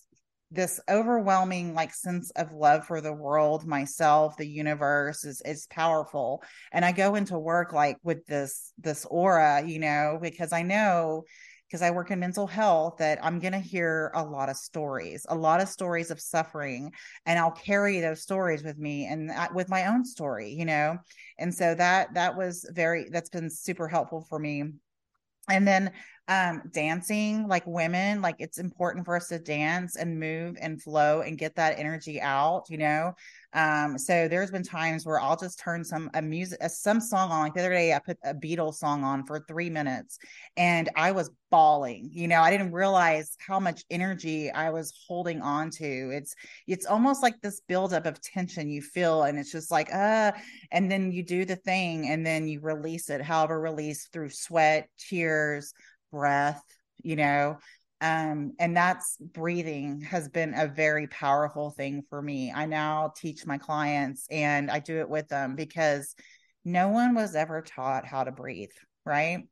this 0.53 0.79
overwhelming 0.89 1.73
like 1.73 1.93
sense 1.93 2.31
of 2.31 2.53
love 2.53 2.85
for 2.85 3.01
the 3.01 3.13
world, 3.13 3.65
myself, 3.65 4.37
the 4.37 4.47
universe 4.47 5.25
is 5.25 5.41
is 5.45 5.67
powerful. 5.67 6.43
And 6.71 6.85
I 6.85 6.91
go 6.91 7.15
into 7.15 7.37
work 7.39 7.73
like 7.73 7.97
with 8.03 8.25
this 8.27 8.71
this 8.77 9.05
aura, 9.09 9.63
you 9.65 9.79
know, 9.79 10.19
because 10.21 10.53
I 10.53 10.61
know 10.61 11.23
because 11.67 11.81
I 11.81 11.89
work 11.89 12.11
in 12.11 12.19
mental 12.19 12.45
health 12.45 12.97
that 12.99 13.17
I'm 13.23 13.39
going 13.39 13.53
to 13.53 13.59
hear 13.59 14.11
a 14.13 14.23
lot 14.23 14.47
of 14.47 14.57
stories, 14.57 15.25
a 15.27 15.35
lot 15.35 15.59
of 15.59 15.67
stories 15.67 16.11
of 16.11 16.21
suffering, 16.21 16.91
and 17.25 17.39
I'll 17.39 17.49
carry 17.49 17.99
those 17.99 18.21
stories 18.21 18.63
with 18.63 18.77
me 18.77 19.07
and 19.07 19.31
with 19.55 19.69
my 19.69 19.87
own 19.87 20.05
story, 20.05 20.51
you 20.51 20.65
know. 20.65 20.97
And 21.39 21.51
so 21.51 21.73
that 21.73 22.13
that 22.13 22.37
was 22.37 22.69
very 22.73 23.09
that's 23.09 23.31
been 23.31 23.49
super 23.49 23.87
helpful 23.87 24.23
for 24.29 24.37
me. 24.37 24.65
And 25.49 25.67
then 25.67 25.91
um 26.29 26.61
dancing 26.71 27.47
like 27.49 27.67
women 27.67 28.21
like 28.21 28.37
it's 28.39 28.57
important 28.57 29.03
for 29.03 29.17
us 29.17 29.27
to 29.27 29.37
dance 29.37 29.97
and 29.97 30.17
move 30.17 30.55
and 30.61 30.81
flow 30.81 31.19
and 31.21 31.37
get 31.37 31.55
that 31.55 31.77
energy 31.77 32.21
out 32.21 32.63
you 32.69 32.77
know? 32.77 33.13
Um 33.53 33.97
so 33.99 34.27
there's 34.27 34.49
been 34.49 34.63
times 34.63 35.05
where 35.05 35.19
i'll 35.19 35.35
just 35.35 35.59
turn 35.59 35.83
some 35.83 36.09
a 36.13 36.21
music 36.21 36.59
a, 36.61 36.69
some 36.69 37.01
song 37.01 37.29
on 37.29 37.43
like 37.43 37.53
the 37.53 37.59
other 37.59 37.73
day 37.73 37.93
i 37.93 37.99
put 37.99 38.17
a 38.23 38.33
beatles 38.33 38.75
song 38.75 39.03
on 39.03 39.25
for 39.25 39.41
three 39.47 39.69
minutes 39.69 40.17
and 40.57 40.89
i 40.95 41.11
was 41.11 41.29
bawling 41.51 42.09
you 42.11 42.27
know? 42.27 42.41
I 42.41 42.49
didn't 42.49 42.71
realize 42.71 43.37
how 43.45 43.59
much 43.59 43.83
energy 43.91 44.49
i 44.49 44.71
was 44.71 44.91
holding 45.07 45.41
on 45.41 45.69
to. 45.71 46.09
It's 46.11 46.33
it's 46.67 46.87
almost 46.87 47.21
like 47.21 47.39
this 47.41 47.61
buildup 47.67 48.07
of 48.07 48.19
tension 48.21 48.69
you 48.69 48.81
feel 48.81 49.23
and 49.23 49.37
it's 49.37 49.51
just 49.51 49.69
like 49.69 49.93
uh 49.93 50.31
and 50.71 50.91
then 50.91 51.11
you 51.11 51.21
do 51.21 51.45
the 51.45 51.57
thing 51.57 52.07
and 52.07 52.25
then 52.25 52.47
you 52.47 52.59
release 52.61 53.09
it 53.11 53.21
however 53.21 53.59
release 53.59 54.07
through 54.07 54.29
sweat 54.29 54.89
tears 54.97 55.73
breath, 56.13 56.63
you 57.03 57.17
know. 57.17 57.57
Um, 57.99 58.53
and 58.59 58.75
that's 58.77 59.17
breathing 59.17 60.01
has 60.01 60.29
been 60.29 60.53
a 60.53 60.67
very 60.67 61.07
powerful 61.07 61.71
thing 61.71 62.03
for 62.09 62.21
me. 62.21 62.51
I 62.53 62.65
now 62.65 63.13
teach 63.15 63.45
my 63.45 63.57
clients 63.57 64.27
and 64.29 64.69
I 64.69 64.79
do 64.79 64.99
it 64.99 65.09
with 65.09 65.27
them 65.27 65.55
because 65.55 66.13
no 66.63 66.89
one 66.89 67.15
was 67.15 67.35
ever 67.35 67.61
taught 67.61 68.05
how 68.05 68.23
to 68.23 68.31
breathe, 68.31 68.71
right? 69.05 69.43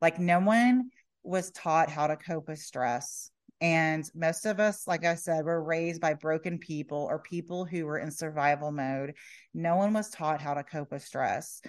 Like, 0.00 0.18
no 0.18 0.40
one 0.40 0.90
was 1.22 1.50
taught 1.50 1.90
how 1.90 2.06
to 2.06 2.16
cope 2.16 2.48
with 2.48 2.58
stress. 2.58 3.30
And 3.60 4.08
most 4.14 4.46
of 4.46 4.60
us, 4.60 4.86
like 4.86 5.04
I 5.04 5.16
said, 5.16 5.44
were 5.44 5.62
raised 5.62 6.00
by 6.00 6.14
broken 6.14 6.58
people 6.58 7.06
or 7.10 7.18
people 7.18 7.64
who 7.64 7.84
were 7.84 7.98
in 7.98 8.10
survival 8.10 8.70
mode. 8.70 9.14
No 9.52 9.76
one 9.76 9.92
was 9.92 10.10
taught 10.10 10.40
how 10.40 10.54
to 10.54 10.62
cope 10.62 10.92
with 10.92 11.04
stress 11.04 11.60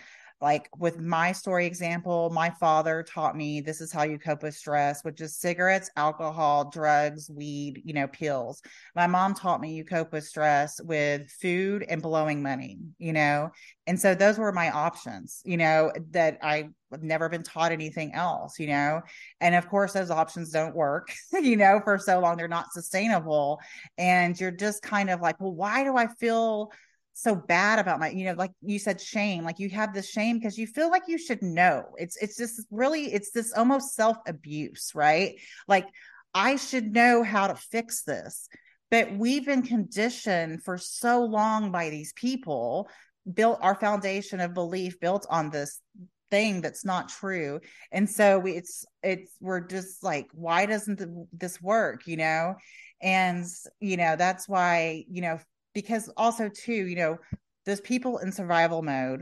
like 0.41 0.69
with 0.77 0.99
my 0.99 1.31
story 1.33 1.65
example, 1.65 2.29
my 2.29 2.49
father 2.49 3.03
taught 3.03 3.35
me 3.35 3.59
this 3.59 3.81
is 3.81 3.91
how 3.91 4.03
you 4.03 4.17
cope 4.17 4.43
with 4.43 4.55
stress, 4.55 5.03
which 5.03 5.19
is 5.19 5.35
cigarettes, 5.35 5.89
alcohol, 5.97 6.69
drugs, 6.69 7.29
weed, 7.29 7.81
you 7.83 7.93
know, 7.93 8.07
pills. 8.07 8.61
My 8.95 9.05
mom 9.07 9.33
taught 9.33 9.59
me 9.59 9.73
you 9.73 9.83
cope 9.83 10.13
with 10.13 10.25
stress 10.25 10.79
with 10.81 11.29
food 11.41 11.85
and 11.89 12.01
blowing 12.01 12.41
money, 12.41 12.79
you 12.97 13.11
know. 13.11 13.51
And 13.85 13.99
so 13.99 14.15
those 14.15 14.37
were 14.37 14.51
my 14.51 14.69
options, 14.71 15.41
you 15.43 15.57
know, 15.57 15.91
that 16.11 16.37
I 16.41 16.69
have 16.91 17.03
never 17.03 17.27
been 17.27 17.43
taught 17.43 17.71
anything 17.71 18.13
else, 18.13 18.59
you 18.59 18.67
know. 18.67 19.01
And 19.41 19.55
of 19.55 19.67
course, 19.67 19.93
those 19.93 20.11
options 20.11 20.51
don't 20.51 20.75
work, 20.75 21.11
you 21.33 21.57
know, 21.57 21.81
for 21.83 21.97
so 21.97 22.19
long. 22.19 22.37
They're 22.37 22.47
not 22.47 22.71
sustainable. 22.71 23.59
And 23.97 24.39
you're 24.39 24.51
just 24.51 24.81
kind 24.83 25.09
of 25.09 25.21
like, 25.21 25.39
well, 25.39 25.53
why 25.53 25.83
do 25.83 25.97
I 25.97 26.07
feel 26.07 26.71
so 27.21 27.35
bad 27.35 27.79
about 27.79 27.99
my 27.99 28.09
you 28.09 28.25
know 28.25 28.33
like 28.33 28.51
you 28.61 28.79
said 28.79 28.99
shame 29.01 29.43
like 29.43 29.59
you 29.59 29.69
have 29.69 29.93
this 29.93 30.09
shame 30.09 30.37
because 30.37 30.57
you 30.57 30.67
feel 30.67 30.89
like 30.89 31.03
you 31.07 31.17
should 31.17 31.41
know. 31.41 31.83
It's 31.97 32.17
it's 32.17 32.37
just 32.37 32.65
really 32.71 33.13
it's 33.13 33.31
this 33.31 33.53
almost 33.53 33.95
self 33.95 34.17
abuse 34.27 34.91
right? 34.95 35.35
Like 35.67 35.87
i 36.33 36.55
should 36.55 36.93
know 36.93 37.23
how 37.23 37.47
to 37.47 37.55
fix 37.55 38.03
this. 38.03 38.47
But 38.91 39.11
we've 39.13 39.45
been 39.45 39.61
conditioned 39.61 40.63
for 40.63 40.77
so 40.77 41.23
long 41.23 41.71
by 41.71 41.89
these 41.89 42.13
people 42.13 42.89
built 43.31 43.59
our 43.61 43.75
foundation 43.75 44.39
of 44.39 44.53
belief 44.53 44.99
built 44.99 45.27
on 45.29 45.49
this 45.49 45.79
thing 46.31 46.61
that's 46.61 46.85
not 46.85 47.09
true. 47.09 47.59
And 47.91 48.09
so 48.09 48.39
we, 48.39 48.53
it's 48.53 48.85
it's 49.03 49.33
we're 49.39 49.61
just 49.61 50.03
like 50.03 50.27
why 50.33 50.65
doesn't 50.65 50.99
the, 50.99 51.27
this 51.33 51.61
work? 51.61 52.07
you 52.07 52.17
know? 52.17 52.55
And 53.01 53.45
you 53.79 53.97
know 53.97 54.15
that's 54.15 54.47
why 54.47 55.05
you 55.09 55.21
know 55.21 55.39
because 55.73 56.09
also 56.17 56.49
too 56.49 56.87
you 56.87 56.95
know 56.95 57.17
those 57.65 57.81
people 57.81 58.17
in 58.19 58.31
survival 58.31 58.81
mode 58.81 59.21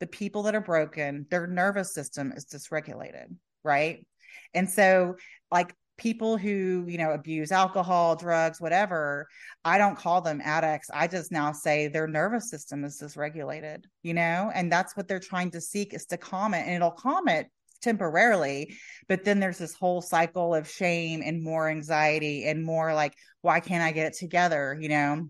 the 0.00 0.06
people 0.06 0.42
that 0.42 0.54
are 0.54 0.60
broken 0.60 1.26
their 1.30 1.46
nervous 1.46 1.94
system 1.94 2.32
is 2.34 2.46
dysregulated 2.46 3.26
right? 3.64 4.06
And 4.54 4.68
so 4.68 5.16
like 5.50 5.74
people 5.98 6.38
who 6.38 6.86
you 6.88 6.96
know 6.96 7.10
abuse 7.10 7.52
alcohol 7.52 8.16
drugs 8.16 8.58
whatever 8.58 9.28
i 9.66 9.76
don't 9.76 9.98
call 9.98 10.22
them 10.22 10.40
addicts. 10.42 10.88
I 10.94 11.06
just 11.06 11.30
now 11.30 11.52
say 11.52 11.88
their 11.88 12.08
nervous 12.08 12.48
system 12.48 12.84
is 12.84 12.98
dysregulated 13.02 13.84
you 14.02 14.14
know? 14.14 14.50
And 14.54 14.72
that's 14.72 14.96
what 14.96 15.08
they're 15.08 15.20
trying 15.20 15.50
to 15.50 15.60
seek 15.60 15.92
is 15.92 16.06
to 16.06 16.16
calm 16.16 16.54
it 16.54 16.66
and 16.66 16.76
it'll 16.76 16.90
calm 16.90 17.28
it 17.28 17.48
temporarily 17.82 18.74
but 19.08 19.24
then 19.24 19.40
there's 19.40 19.58
this 19.58 19.74
whole 19.74 20.02
cycle 20.02 20.54
of 20.54 20.68
shame 20.68 21.22
and 21.24 21.42
more 21.42 21.68
anxiety 21.68 22.44
and 22.44 22.62
more 22.62 22.92
like 22.92 23.14
why 23.40 23.58
can't 23.58 23.82
i 23.82 23.90
get 23.90 24.06
it 24.06 24.12
together 24.18 24.76
you 24.78 24.90
know 24.90 25.26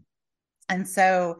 and 0.70 0.88
so, 0.88 1.36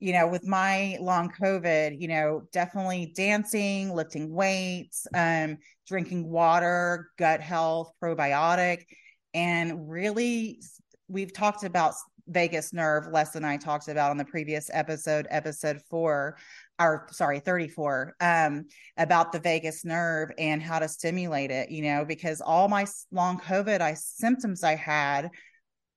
you 0.00 0.12
know, 0.12 0.26
with 0.26 0.46
my 0.46 0.96
long 1.00 1.30
COVID, 1.30 2.00
you 2.00 2.08
know, 2.08 2.42
definitely 2.52 3.12
dancing, 3.14 3.94
lifting 3.94 4.32
weights, 4.32 5.06
um, 5.14 5.58
drinking 5.86 6.28
water, 6.28 7.10
gut 7.18 7.40
health, 7.40 7.92
probiotic, 8.02 8.84
and 9.34 9.88
really, 9.88 10.60
we've 11.08 11.32
talked 11.32 11.64
about 11.64 11.94
vagus 12.28 12.72
nerve 12.72 13.08
Les 13.12 13.34
and 13.34 13.44
I 13.44 13.56
talked 13.56 13.88
about 13.88 14.10
on 14.10 14.16
the 14.16 14.24
previous 14.24 14.70
episode, 14.72 15.26
episode 15.30 15.82
four, 15.90 16.36
or 16.78 17.06
sorry, 17.10 17.40
34, 17.40 18.14
um, 18.20 18.66
about 18.96 19.32
the 19.32 19.40
vagus 19.40 19.84
nerve 19.84 20.30
and 20.38 20.62
how 20.62 20.78
to 20.78 20.88
stimulate 20.88 21.50
it, 21.50 21.70
you 21.70 21.82
know, 21.82 22.04
because 22.04 22.40
all 22.40 22.68
my 22.68 22.86
long 23.12 23.38
COVID 23.40 23.80
I 23.80 23.94
symptoms 23.94 24.64
I 24.64 24.76
had 24.76 25.30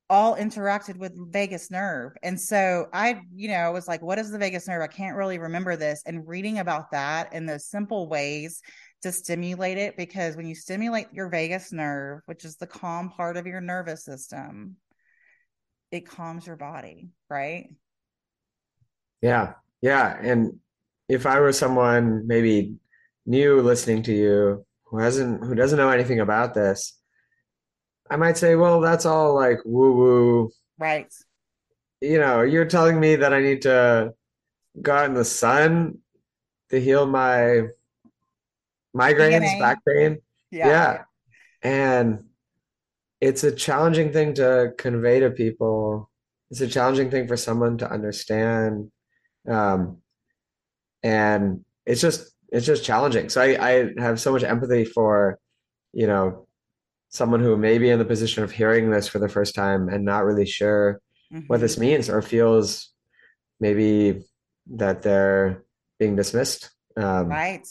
all 0.10 0.36
interacted 0.36 0.98
with 0.98 1.14
vagus 1.32 1.72
nerve. 1.72 2.12
And 2.22 2.40
so 2.40 2.88
I, 2.94 3.22
you 3.34 3.48
know, 3.48 3.72
was 3.72 3.88
like, 3.88 4.02
what 4.02 4.20
is 4.20 4.32
the 4.32 4.38
vagus 4.38 4.68
nerve? 4.68 4.82
I 4.82 4.88
can't 4.88 5.16
really 5.16 5.40
remember 5.40 5.76
this. 5.76 6.04
And 6.06 6.28
reading 6.28 6.60
about 6.60 6.92
that 6.92 7.30
and 7.32 7.48
those 7.48 7.66
simple 7.66 8.08
ways 8.08 8.62
to 9.02 9.12
stimulate 9.12 9.78
it, 9.78 9.98
because 9.98 10.36
when 10.36 10.46
you 10.46 10.56
stimulate 10.56 11.08
your 11.14 11.30
vagus 11.30 11.72
nerve, 11.72 12.22
which 12.26 12.46
is 12.46 12.58
the 12.58 12.68
calm 12.68 13.10
part 13.10 13.38
of 13.38 13.48
your 13.48 13.62
nervous 13.62 14.06
system, 14.06 14.76
it 15.92 16.08
calms 16.08 16.46
your 16.46 16.58
body, 16.58 17.10
right? 17.30 17.70
Yeah. 19.22 19.54
Yeah. 19.82 20.18
And 20.22 20.60
if 21.10 21.26
I 21.26 21.40
were 21.40 21.54
someone 21.54 22.28
maybe 22.28 22.76
new 23.26 23.62
listening 23.62 24.04
to 24.04 24.14
you 24.14 24.66
who 24.86 25.00
hasn't, 25.00 25.44
who 25.44 25.56
doesn't 25.56 25.78
know 25.78 25.90
anything 25.90 26.20
about 26.20 26.54
this, 26.54 27.00
I 28.10 28.16
might 28.16 28.38
say, 28.38 28.56
well, 28.56 28.82
that's 28.82 29.06
all 29.06 29.34
like 29.36 29.60
woo 29.66 29.94
woo. 29.94 30.52
Right. 30.78 31.12
You 32.02 32.20
know, 32.20 32.42
you're 32.42 32.66
telling 32.66 33.00
me 33.00 33.16
that 33.16 33.34
I 33.34 33.40
need 33.40 33.62
to 33.64 34.14
go 34.82 34.94
out 34.94 35.06
in 35.06 35.14
the 35.14 35.26
sun 35.26 36.00
to 36.70 36.82
heal 36.82 37.06
my 37.06 37.68
migraines, 38.96 39.42
DNA. 39.42 39.60
back 39.60 39.80
pain. 39.86 40.18
Yeah. 40.52 40.68
yeah. 40.68 41.04
And 41.62 42.26
it's 43.22 43.44
a 43.44 43.52
challenging 43.52 44.12
thing 44.12 44.34
to 44.36 44.74
convey 44.78 45.22
to 45.22 45.32
people. 45.32 46.10
It's 46.52 46.62
a 46.62 46.68
challenging 46.68 47.10
thing 47.10 47.28
for 47.28 47.38
someone 47.38 47.78
to 47.78 47.90
understand. 47.90 48.92
Um, 49.48 50.00
and 51.02 51.64
it's 51.86 52.02
just 52.02 52.34
it's 52.52 52.66
just 52.66 52.84
challenging. 52.84 53.30
So 53.30 53.42
I, 53.42 53.58
I 53.58 53.90
have 53.98 54.20
so 54.20 54.32
much 54.32 54.44
empathy 54.44 54.86
for, 54.86 55.40
you 55.92 56.06
know, 56.06 56.48
someone 57.14 57.40
who 57.40 57.56
may 57.56 57.78
be 57.78 57.90
in 57.90 58.00
the 58.00 58.06
position 58.06 58.44
of 58.44 58.52
hearing 58.52 58.90
this 58.90 59.08
for 59.08 59.20
the 59.20 59.30
first 59.30 59.54
time 59.54 59.88
and 59.88 60.04
not 60.04 60.26
really 60.26 60.48
sure 60.48 61.00
mm-hmm. 61.32 61.46
what 61.46 61.62
this 61.62 61.78
means 61.78 62.10
or 62.10 62.22
feels 62.24 62.92
maybe 63.60 64.24
that 64.72 65.04
they're 65.04 65.64
being 66.00 66.16
dismissed. 66.16 66.72
Um, 66.98 67.30
right. 67.30 67.66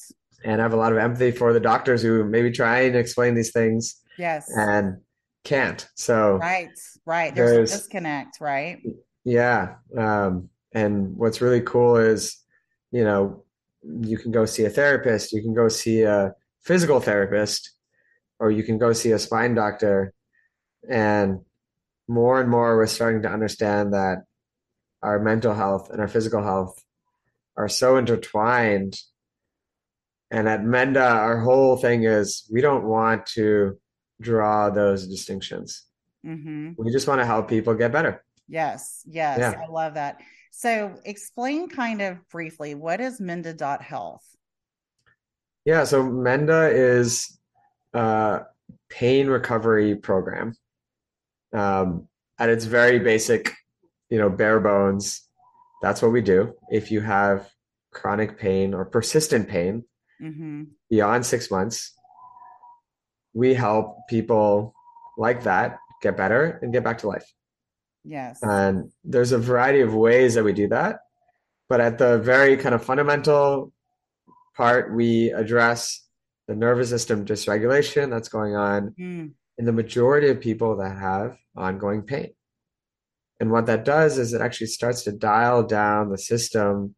And 0.45 0.61
I 0.61 0.65
have 0.65 0.73
a 0.73 0.77
lot 0.77 0.93
of 0.93 0.99
empathy 0.99 1.33
for 1.33 1.53
the 1.53 1.61
doctors 1.61 2.03
who 2.03 2.25
maybe 2.25 2.53
try 2.53 2.83
and 2.83 2.97
explain 2.97 3.35
these 3.35 3.51
things. 3.51 3.97
Yes. 4.17 4.49
And 4.57 4.99
can't. 5.45 5.89
So 5.97 6.37
right, 6.37 6.71
right. 7.05 7.35
There's, 7.35 7.51
there's 7.51 7.73
a 7.73 7.77
disconnect, 7.79 8.41
right? 8.41 8.81
Yeah. 9.25 9.75
Um, 9.99 10.51
and 10.73 11.17
what's 11.17 11.41
really 11.41 11.63
cool 11.63 11.97
is, 11.97 12.39
you 12.93 13.03
know, 13.03 13.45
you 13.83 14.19
can 14.19 14.31
go 14.31 14.47
see 14.47 14.65
a 14.65 14.71
therapist, 14.71 15.33
you 15.33 15.43
can 15.43 15.53
go 15.53 15.69
see 15.69 16.03
a 16.03 16.33
physical 16.61 17.01
therapist, 17.01 17.73
or 18.43 18.51
you 18.51 18.65
can 18.65 18.77
go 18.77 18.93
see 18.93 19.13
a 19.13 19.21
spine 19.21 19.55
doctor. 19.55 20.13
And 20.91 21.43
more 22.09 22.41
and 22.41 22.51
more, 22.51 22.77
we're 22.77 22.89
starting 22.89 23.23
to 23.23 23.31
understand 23.31 23.95
that 23.95 24.25
our 25.01 25.21
mental 25.21 25.55
health 25.55 25.91
and 25.91 26.01
our 26.01 26.09
physical 26.09 26.43
health 26.43 26.77
are 27.57 27.69
so 27.69 27.99
intertwined. 27.99 29.01
And 30.33 30.49
at 30.49 30.63
Menda, 30.63 31.09
our 31.09 31.39
whole 31.39 31.77
thing 31.77 32.03
is 32.03 32.45
we 32.51 32.61
don't 32.61 32.85
want 32.85 33.27
to 33.35 33.79
draw 34.21 34.71
those 34.71 35.07
distinctions. 35.07 35.85
Mm-hmm. 36.27 36.73
We 36.77 36.91
just 36.91 37.07
want 37.07 37.21
to 37.21 37.27
help 37.27 37.49
people 37.49 37.75
get 37.75 37.93
better. 37.93 38.25
Yes, 38.49 39.03
yes, 39.07 39.39
yeah. 39.39 39.55
I 39.63 39.71
love 39.71 39.95
that. 39.95 40.21
So, 40.51 40.97
explain 41.05 41.69
kind 41.69 42.03
of 42.03 42.19
briefly 42.29 42.75
what 42.75 43.01
is 43.01 43.21
Menda 43.21 43.81
Health. 43.81 44.25
Yeah, 45.65 45.85
so 45.85 46.03
Menda 46.03 46.73
is 46.73 47.39
uh, 47.95 48.41
pain 48.89 49.29
recovery 49.29 49.97
program. 49.97 50.55
Um, 51.53 52.09
at 52.39 52.49
its 52.49 52.65
very 52.65 52.99
basic, 52.99 53.53
you 54.09 54.19
know, 54.19 54.31
bare 54.31 54.59
bones, 54.59 55.23
that's 55.83 56.01
what 56.01 56.13
we 56.13 56.23
do. 56.23 56.55
If 56.71 56.91
you 56.91 57.01
have 57.01 57.51
chronic 57.93 58.39
pain 58.39 58.75
or 58.75 58.85
persistent 58.85 59.49
pain 59.49 59.85
mm-hmm. 60.21 60.65
beyond 60.89 61.27
six 61.27 61.51
months, 61.51 61.93
we 63.35 63.55
help 63.55 63.99
people 64.09 64.75
like 65.19 65.43
that 65.45 65.79
get 66.01 66.17
better 66.17 66.59
and 66.63 66.73
get 66.73 66.85
back 66.85 66.99
to 66.99 67.09
life. 67.09 67.33
Yes. 68.05 68.41
And 68.43 68.91
there's 69.05 69.33
a 69.33 69.39
variety 69.39 69.81
of 69.81 69.95
ways 69.95 70.35
that 70.35 70.45
we 70.45 70.53
do 70.53 70.69
that. 70.69 71.01
But 71.69 71.81
at 71.81 71.99
the 71.99 72.19
very 72.19 72.57
kind 72.57 72.75
of 72.75 72.85
fundamental 72.85 73.73
part, 74.57 74.95
we 74.95 75.31
address 75.31 76.02
the 76.49 76.57
nervous 76.57 76.91
system 76.91 77.25
dysregulation 77.25 78.11
that's 78.11 78.29
going 78.29 78.57
on 78.57 78.95
mm. 78.99 79.31
in 79.59 79.65
the 79.65 79.73
majority 79.73 80.29
of 80.29 80.41
people 80.41 80.77
that 80.77 80.99
have 80.99 81.37
ongoing 81.57 82.03
pain. 82.03 82.33
And 83.41 83.51
what 83.51 83.67
that 83.67 83.85
does 83.85 84.19
is 84.19 84.33
it 84.33 84.41
actually 84.41 84.69
starts 84.69 85.03
to 85.05 85.13
dial 85.13 85.63
down 85.63 86.11
the 86.11 86.19
system 86.19 86.95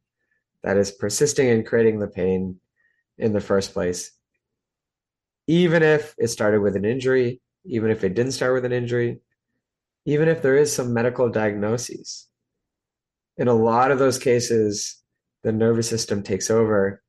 that 0.62 0.76
is 0.76 0.90
persisting 0.90 1.48
and 1.48 1.66
creating 1.66 2.00
the 2.00 2.07
pain 2.07 2.59
in 3.18 3.33
the 3.33 3.40
first 3.40 3.72
place. 3.72 4.11
Even 5.46 5.83
if 5.83 6.14
it 6.18 6.28
started 6.28 6.61
with 6.61 6.76
an 6.76 6.85
injury, 6.85 7.40
even 7.64 7.90
if 7.90 8.04
it 8.04 8.14
didn't 8.14 8.33
start 8.33 8.54
with 8.54 8.64
an 8.64 8.72
injury, 8.72 9.20
even 10.07 10.28
if 10.28 10.42
there 10.42 10.57
is 10.57 10.72
some 10.72 10.92
medical 10.92 11.28
diagnoses. 11.30 12.28
In 13.37 13.48
a 13.48 13.54
lot 13.54 13.90
of 13.90 13.98
those 13.98 14.18
cases, 14.18 15.02
the 15.42 15.52
nervous 15.52 15.88
system 15.88 16.22
takes 16.22 16.50
over 16.50 17.02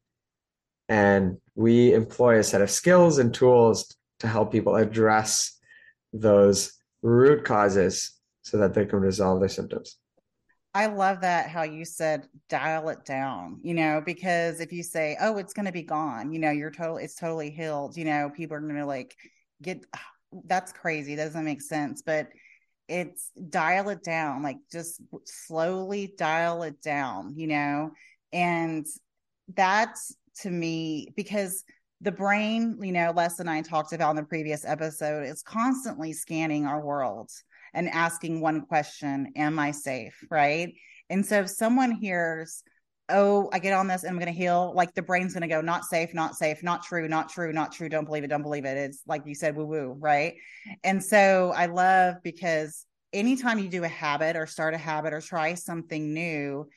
and 0.90 1.38
we 1.56 1.94
employ 1.94 2.40
a 2.40 2.44
set 2.44 2.62
of 2.62 2.70
skills 2.70 3.18
and 3.18 3.34
tools 3.34 3.96
to 4.20 4.28
help 4.28 4.52
people 4.52 4.76
address 4.76 5.58
those 6.14 6.74
root 7.02 7.44
causes 7.44 8.12
so 8.42 8.58
that 8.58 8.74
they 8.74 8.86
can 8.86 9.00
resolve 9.00 9.40
their 9.40 9.50
symptoms. 9.50 9.98
I 10.74 10.88
love 10.88 11.22
that 11.22 11.50
how 11.50 11.64
you 11.64 11.86
said 11.86 12.28
dial 12.50 12.90
it 12.90 13.06
down, 13.06 13.60
you 13.64 13.74
know, 13.74 14.02
because 14.06 14.60
if 14.60 14.74
you 14.74 14.84
say, 14.84 15.16
oh, 15.22 15.38
it's 15.38 15.54
going 15.54 15.68
to 15.68 15.72
be 15.72 15.84
gone, 15.84 16.34
you 16.34 16.40
know, 16.40 16.52
you're 16.52 16.70
totally, 16.70 17.06
it's 17.06 17.16
totally 17.16 17.50
healed, 17.50 17.96
you 17.96 18.04
know, 18.04 18.30
people 18.30 18.58
are 18.58 18.60
going 18.62 18.76
to 18.76 18.86
like 18.86 19.16
get, 19.62 19.86
that's 20.46 20.74
crazy. 20.74 21.16
That 21.16 21.26
doesn't 21.26 21.46
make 21.46 21.62
sense. 21.62 22.02
But 22.02 22.28
it's 22.88 23.32
dial 23.50 23.90
it 23.90 24.04
down, 24.04 24.44
like 24.44 24.58
just 24.70 25.02
slowly 25.24 26.14
dial 26.18 26.64
it 26.64 26.82
down, 26.82 27.34
you 27.38 27.48
know, 27.48 27.92
and 28.34 28.86
that's 29.56 30.16
to 30.42 30.50
me 30.50 31.10
because 31.16 31.64
the 32.02 32.12
brain, 32.12 32.78
you 32.82 32.92
know, 32.92 33.14
Les 33.16 33.40
and 33.40 33.50
I 33.50 33.62
talked 33.62 33.94
about 33.94 34.12
in 34.12 34.16
the 34.18 34.24
previous 34.24 34.66
episode, 34.66 35.26
is 35.26 35.42
constantly 35.42 36.14
scanning 36.14 36.66
our 36.66 36.84
world 36.84 37.32
and 37.74 37.90
asking 37.90 38.42
one 38.42 38.62
question 38.66 39.32
Am 39.36 39.58
I 39.60 39.72
safe? 39.72 40.24
Right. 40.30 40.74
And 41.10 41.26
so 41.26 41.42
if 41.42 41.50
someone 41.50 41.92
hears, 41.92 42.64
Oh, 43.08 43.50
I 43.54 43.60
get 43.60 43.74
on 43.74 43.88
this 43.88 44.02
and 44.02 44.10
I'm 44.10 44.20
going 44.20 44.34
to 44.34 44.38
heal, 44.38 44.74
like 44.76 44.96
the 44.96 45.04
brain's 45.04 45.34
going 45.34 45.42
to 45.42 45.48
go, 45.48 45.62
Not 45.62 45.86
safe, 45.86 46.14
not 46.14 46.36
safe, 46.36 46.64
not 46.64 46.84
true, 46.84 47.08
not 47.08 47.30
true, 47.30 47.54
not 47.54 47.72
true. 47.72 47.88
Don't 47.88 48.06
believe 48.06 48.24
it, 48.24 48.28
don't 48.28 48.42
believe 48.42 48.66
it. 48.66 48.78
It's 48.78 49.04
like 49.08 49.24
you 49.26 49.36
said, 49.36 49.56
woo 49.56 49.66
woo. 49.66 49.96
Right. 49.98 50.36
And 50.84 51.04
so 51.04 51.54
I 51.56 51.68
love 51.68 52.16
because 52.24 52.86
anytime 53.14 53.60
you 53.60 53.70
do 53.70 53.84
a 53.84 53.90
habit 53.90 54.36
or 54.36 54.48
start 54.48 54.74
a 54.74 54.78
habit 54.78 55.14
or 55.14 55.22
try 55.22 55.54
something 55.54 56.14
new, 56.14 56.68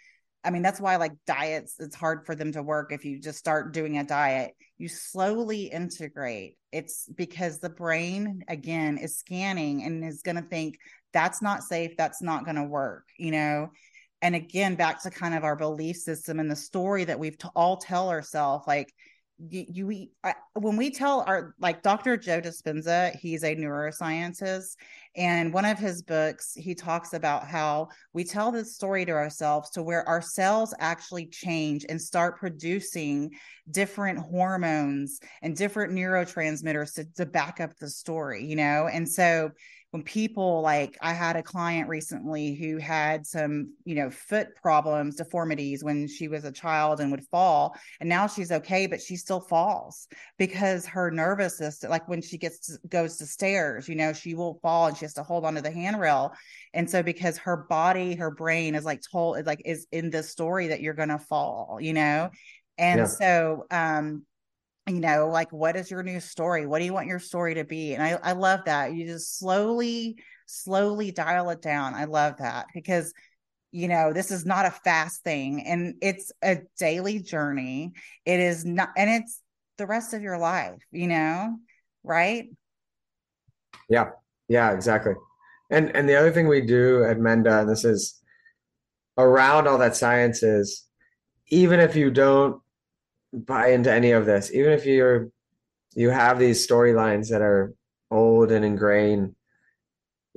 I 0.45 0.51
mean, 0.51 0.63
that's 0.63 0.81
why 0.81 0.97
like 0.97 1.13
diets, 1.27 1.77
it's 1.79 1.97
hard 1.97 2.25
for 2.25 2.35
them 2.35 2.53
to 2.53 2.63
work 2.63 2.93
if 2.93 3.05
you 3.05 3.21
just 3.21 3.39
start 3.39 3.73
doing 3.73 3.99
a 3.99 4.05
diet. 4.05 4.55
You 4.79 4.89
slowly 4.89 5.65
integrate. 5.65 6.57
It's 6.73 7.09
because 7.17 7.59
the 7.59 7.71
brain, 7.71 8.45
again, 8.49 8.99
is 8.99 9.19
scanning 9.19 9.83
and 9.83 10.05
is 10.05 10.23
going 10.23 10.37
to 10.37 10.43
think 10.43 10.79
that's 11.13 11.43
not 11.43 11.63
safe. 11.63 11.97
That's 11.97 12.23
not 12.23 12.45
going 12.45 12.57
to 12.57 12.65
work, 12.65 13.05
you 13.19 13.33
know? 13.33 13.71
And 14.23 14.35
again, 14.35 14.75
back 14.75 15.03
to 15.03 15.11
kind 15.11 15.35
of 15.35 15.45
our 15.45 15.57
belief 15.57 15.97
system 15.97 16.41
and 16.41 16.51
the 16.51 16.57
story 16.57 17.05
that 17.05 17.19
we've 17.19 17.39
t- 17.39 17.49
all 17.55 17.77
tell 17.77 18.09
ourselves 18.09 18.67
like, 18.67 18.93
you, 19.39 20.09
I, 20.25 20.35
when 20.55 20.77
we 20.77 20.91
tell 20.91 21.23
our 21.27 21.55
like 21.61 21.83
Dr. 21.83 22.17
Joe 22.17 22.41
Dispenza, 22.41 23.15
he's 23.17 23.45
a 23.45 23.55
neuroscientist, 23.55 24.77
and 25.17 25.53
one 25.53 25.65
of 25.65 25.79
his 25.79 26.03
books, 26.03 26.55
he 26.55 26.75
talks 26.75 27.13
about 27.13 27.47
how 27.47 27.89
we 28.13 28.25
tell 28.25 28.51
this 28.51 28.75
story 28.75 29.05
to 29.05 29.13
ourselves 29.13 29.71
to 29.71 29.83
where 29.83 30.09
our 30.09 30.21
cells 30.21 30.75
actually 30.81 31.27
change 31.27 31.87
and 31.89 32.01
start 32.01 32.39
producing 32.39 33.31
different 33.71 34.19
hormones 34.19 35.21
and 35.43 35.57
different 35.57 35.93
neurotransmitters 35.93 36.95
to, 36.95 37.05
to 37.17 37.25
back 37.25 37.61
up 37.61 37.77
the 37.77 37.89
story, 37.89 38.45
you 38.45 38.57
know, 38.57 38.89
and 38.93 39.09
so 39.09 39.51
when 39.91 40.03
people 40.03 40.61
like 40.61 40.99
I 41.01 41.15
had 41.15 41.37
a 41.37 41.43
client 41.43 41.89
recently 41.89 42.55
who 42.55 42.77
had 42.77 43.27
some, 43.27 43.73
you 43.85 43.95
know, 43.95 44.11
foot 44.11 44.49
problems, 44.55 45.17
deformities 45.17 45.83
when 45.83 46.07
she 46.07 46.29
was 46.29 46.45
a 46.45 46.53
child 46.53 47.01
and 47.01 47.11
would 47.11 47.25
fall. 47.31 47.75
And 47.99 48.09
now 48.09 48.27
she's 48.27 48.53
okay, 48.53 48.87
but 48.87 49.01
she 49.01 49.17
still 49.17 49.41
falls 49.41 50.07
because 50.37 50.85
her 50.87 51.11
nervous 51.11 51.57
system, 51.57 51.91
like 51.91 52.07
when 52.07 52.21
she 52.21 52.37
gets 52.37 52.59
to, 52.67 52.79
goes 52.89 53.17
to 53.17 53.27
stairs, 53.27 53.89
you 53.89 53.95
know, 53.95 54.13
she 54.13 54.35
will 54.35 54.59
fall 54.61 54.89
and 54.89 54.97
she 54.97 55.07
has 55.07 55.15
to 55.15 55.23
hold 55.23 55.47
onto 55.47 55.63
the 55.63 55.71
handrail. 55.71 56.33
And 56.75 56.89
so 56.89 57.03
because 57.03 57.39
her 57.39 57.57
body, 57.57 58.15
her 58.15 58.31
brain 58.31 58.75
is 58.75 58.85
like 58.85 59.01
told, 59.11 59.47
like 59.47 59.63
is 59.65 59.87
in 59.91 60.11
the 60.11 60.23
story 60.23 60.69
that 60.69 60.83
you're 60.83 60.93
gonna 60.93 61.19
fall, 61.19 61.79
you 61.81 61.95
know? 61.95 62.31
And 62.77 62.99
yeah. 62.99 63.07
so 63.07 63.67
um 63.71 64.25
you 64.89 65.01
know 65.01 65.29
like 65.29 65.53
what 65.53 65.77
is 65.77 65.91
your 65.91 66.03
new 66.03 66.21
story? 66.21 66.67
What 66.67 66.79
do 66.79 66.85
you 66.85 66.93
want 66.93 67.07
your 67.07 67.19
story 67.19 67.55
to 67.55 67.65
be? 67.65 67.95
And 67.95 68.03
i 68.03 68.19
i 68.23 68.33
love 68.33 68.61
that. 68.67 68.95
You 68.95 69.07
just 69.07 69.39
slowly 69.39 70.17
slowly 70.47 71.11
dial 71.11 71.51
it 71.51 71.63
down. 71.63 71.95
I 71.95 72.05
love 72.05 72.39
that 72.39 72.67
because 72.75 73.13
you 73.71 73.89
know 73.89 74.13
this 74.13 74.31
is 74.31 74.47
not 74.47 74.67
a 74.67 74.71
fast 74.71 75.23
thing 75.23 75.65
and 75.67 75.97
it's 76.01 76.33
a 76.43 76.59
daily 76.79 77.19
journey. 77.21 77.93
It 78.25 78.41
is 78.41 78.65
not 78.65 78.91
and 78.97 79.11
it's 79.11 79.41
the 79.77 79.87
rest 79.87 80.13
of 80.13 80.23
your 80.23 80.39
life 80.39 80.83
you 80.91 81.07
know 81.07 81.57
right? 82.09 82.49
Yeah. 83.89 84.11
Yeah 84.49 84.73
exactly. 84.73 85.15
And 85.71 85.95
and 85.95 86.09
the 86.09 86.17
other 86.17 86.33
thing 86.33 86.49
we 86.49 86.63
do 86.63 87.05
at 87.05 87.19
menda 87.19 87.61
and 87.61 87.69
this 87.69 87.85
is 87.85 88.21
around 89.17 89.69
all 89.69 89.79
that 89.79 89.97
science 89.97 90.43
is 90.43 90.85
even 91.49 91.81
if 91.81 91.97
you 91.97 92.11
don't 92.11 92.61
buy 93.33 93.69
into 93.69 93.93
any 93.93 94.13
of 94.13 94.27
this. 94.27 94.53
Even 94.53 94.73
if 94.73 94.87
you're 94.87 95.29
you 95.95 96.11
have 96.11 96.39
these 96.39 96.67
storylines 96.67 97.31
that 97.31 97.43
are 97.43 97.73
old 98.11 98.53
and 98.53 98.65
ingrained 98.65 99.35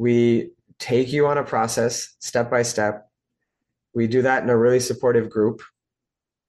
we 0.02 0.50
take 0.80 1.14
you 1.14 1.28
on 1.28 1.38
a 1.38 1.44
process 1.44 2.16
step 2.18 2.50
by 2.50 2.64
step. 2.64 3.08
We 3.94 4.08
do 4.08 4.24
that 4.24 4.42
in 4.42 4.50
a 4.50 4.58
really 4.58 4.80
supportive 4.80 5.30
group. 5.30 5.62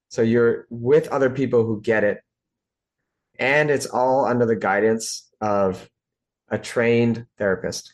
So 0.09 0.23
you're 0.23 0.67
with 0.71 1.09
other 1.09 1.29
people 1.29 1.65
who 1.65 1.83
get 1.83 2.03
it. 2.03 2.23
And 3.39 3.71
it's 3.71 3.85
all 3.85 4.25
under 4.25 4.47
the 4.47 4.57
guidance 4.57 5.29
of 5.43 5.87
a 6.49 6.59
trained 6.59 7.27
therapist. 7.37 7.93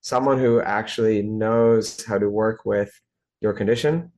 Someone 0.00 0.38
who 0.38 0.60
actually 0.60 1.22
knows 1.22 2.04
how 2.04 2.18
to 2.18 2.28
work 2.28 2.64
with 2.64 2.90
your 3.40 3.52
condition. 3.52 4.10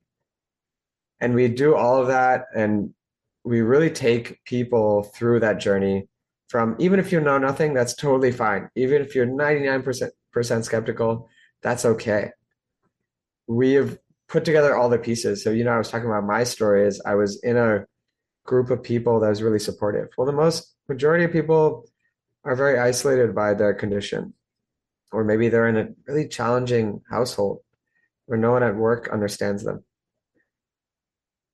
And 1.21 1.35
we 1.35 1.49
do 1.49 1.75
all 1.75 2.01
of 2.01 2.09
that 2.09 2.47
and 2.55 2.95
we 3.45 3.61
really 3.61 3.91
take 3.91 4.43
people 4.45 5.03
through 5.03 5.41
that 5.41 5.59
journey 5.59 6.09
from 6.49 6.77
even 6.79 7.01
if 7.01 7.11
you 7.11 7.21
know 7.21 7.39
nothing, 7.39 7.73
that's 7.73 7.95
totally 7.95 8.31
fine. 8.31 8.69
Even 8.77 9.01
if 9.01 9.15
you're 9.15 9.27
99% 9.27 10.65
skeptical, 10.65 11.29
that's 11.63 11.85
okay. 11.85 12.31
We 13.47 13.73
have 13.73 13.99
put 14.29 14.45
together 14.45 14.77
all 14.77 14.89
the 14.89 14.99
pieces. 14.99 15.43
So, 15.43 15.51
you 15.51 15.65
know, 15.65 15.73
I 15.73 15.79
was 15.79 15.89
talking 15.89 16.09
about 16.09 16.25
my 16.25 16.45
story 16.45 16.87
is 16.87 17.01
I 17.07 17.15
was 17.15 17.43
in 17.43 17.57
a 17.57 17.87
group 18.45 18.71
of 18.71 18.83
people 18.83 19.19
that 19.21 19.29
was 19.29 19.43
really 19.43 19.59
supportive. 19.59 20.09
Well, 20.17 20.27
the 20.27 20.33
most 20.33 20.75
majority 20.89 21.25
of 21.25 21.33
people 21.33 21.87
are 22.45 22.57
very 22.57 22.79
isolated 22.79 23.35
by 23.35 23.55
their 23.55 23.73
condition, 23.73 24.35
or 25.11 25.25
maybe 25.25 25.49
they're 25.49 25.69
in 25.69 25.77
a 25.77 25.89
really 26.07 26.29
challenging 26.29 27.01
household 27.11 27.61
where 28.27 28.39
no 28.39 28.53
one 28.53 28.63
at 28.63 28.77
work 28.77 29.09
understands 29.13 29.65
them. 29.65 29.85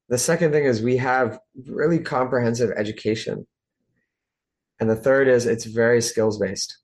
The 0.09 0.19
second 0.19 0.53
thing 0.53 0.65
is 0.65 0.81
we 0.81 0.97
have 0.97 1.39
really 1.67 1.99
comprehensive 1.99 2.71
education. 2.77 3.47
And 4.81 4.89
the 4.89 4.97
third 4.97 5.29
is 5.29 5.47
it's 5.47 5.65
very 5.65 6.01
skills 6.01 6.39
based. 6.39 6.79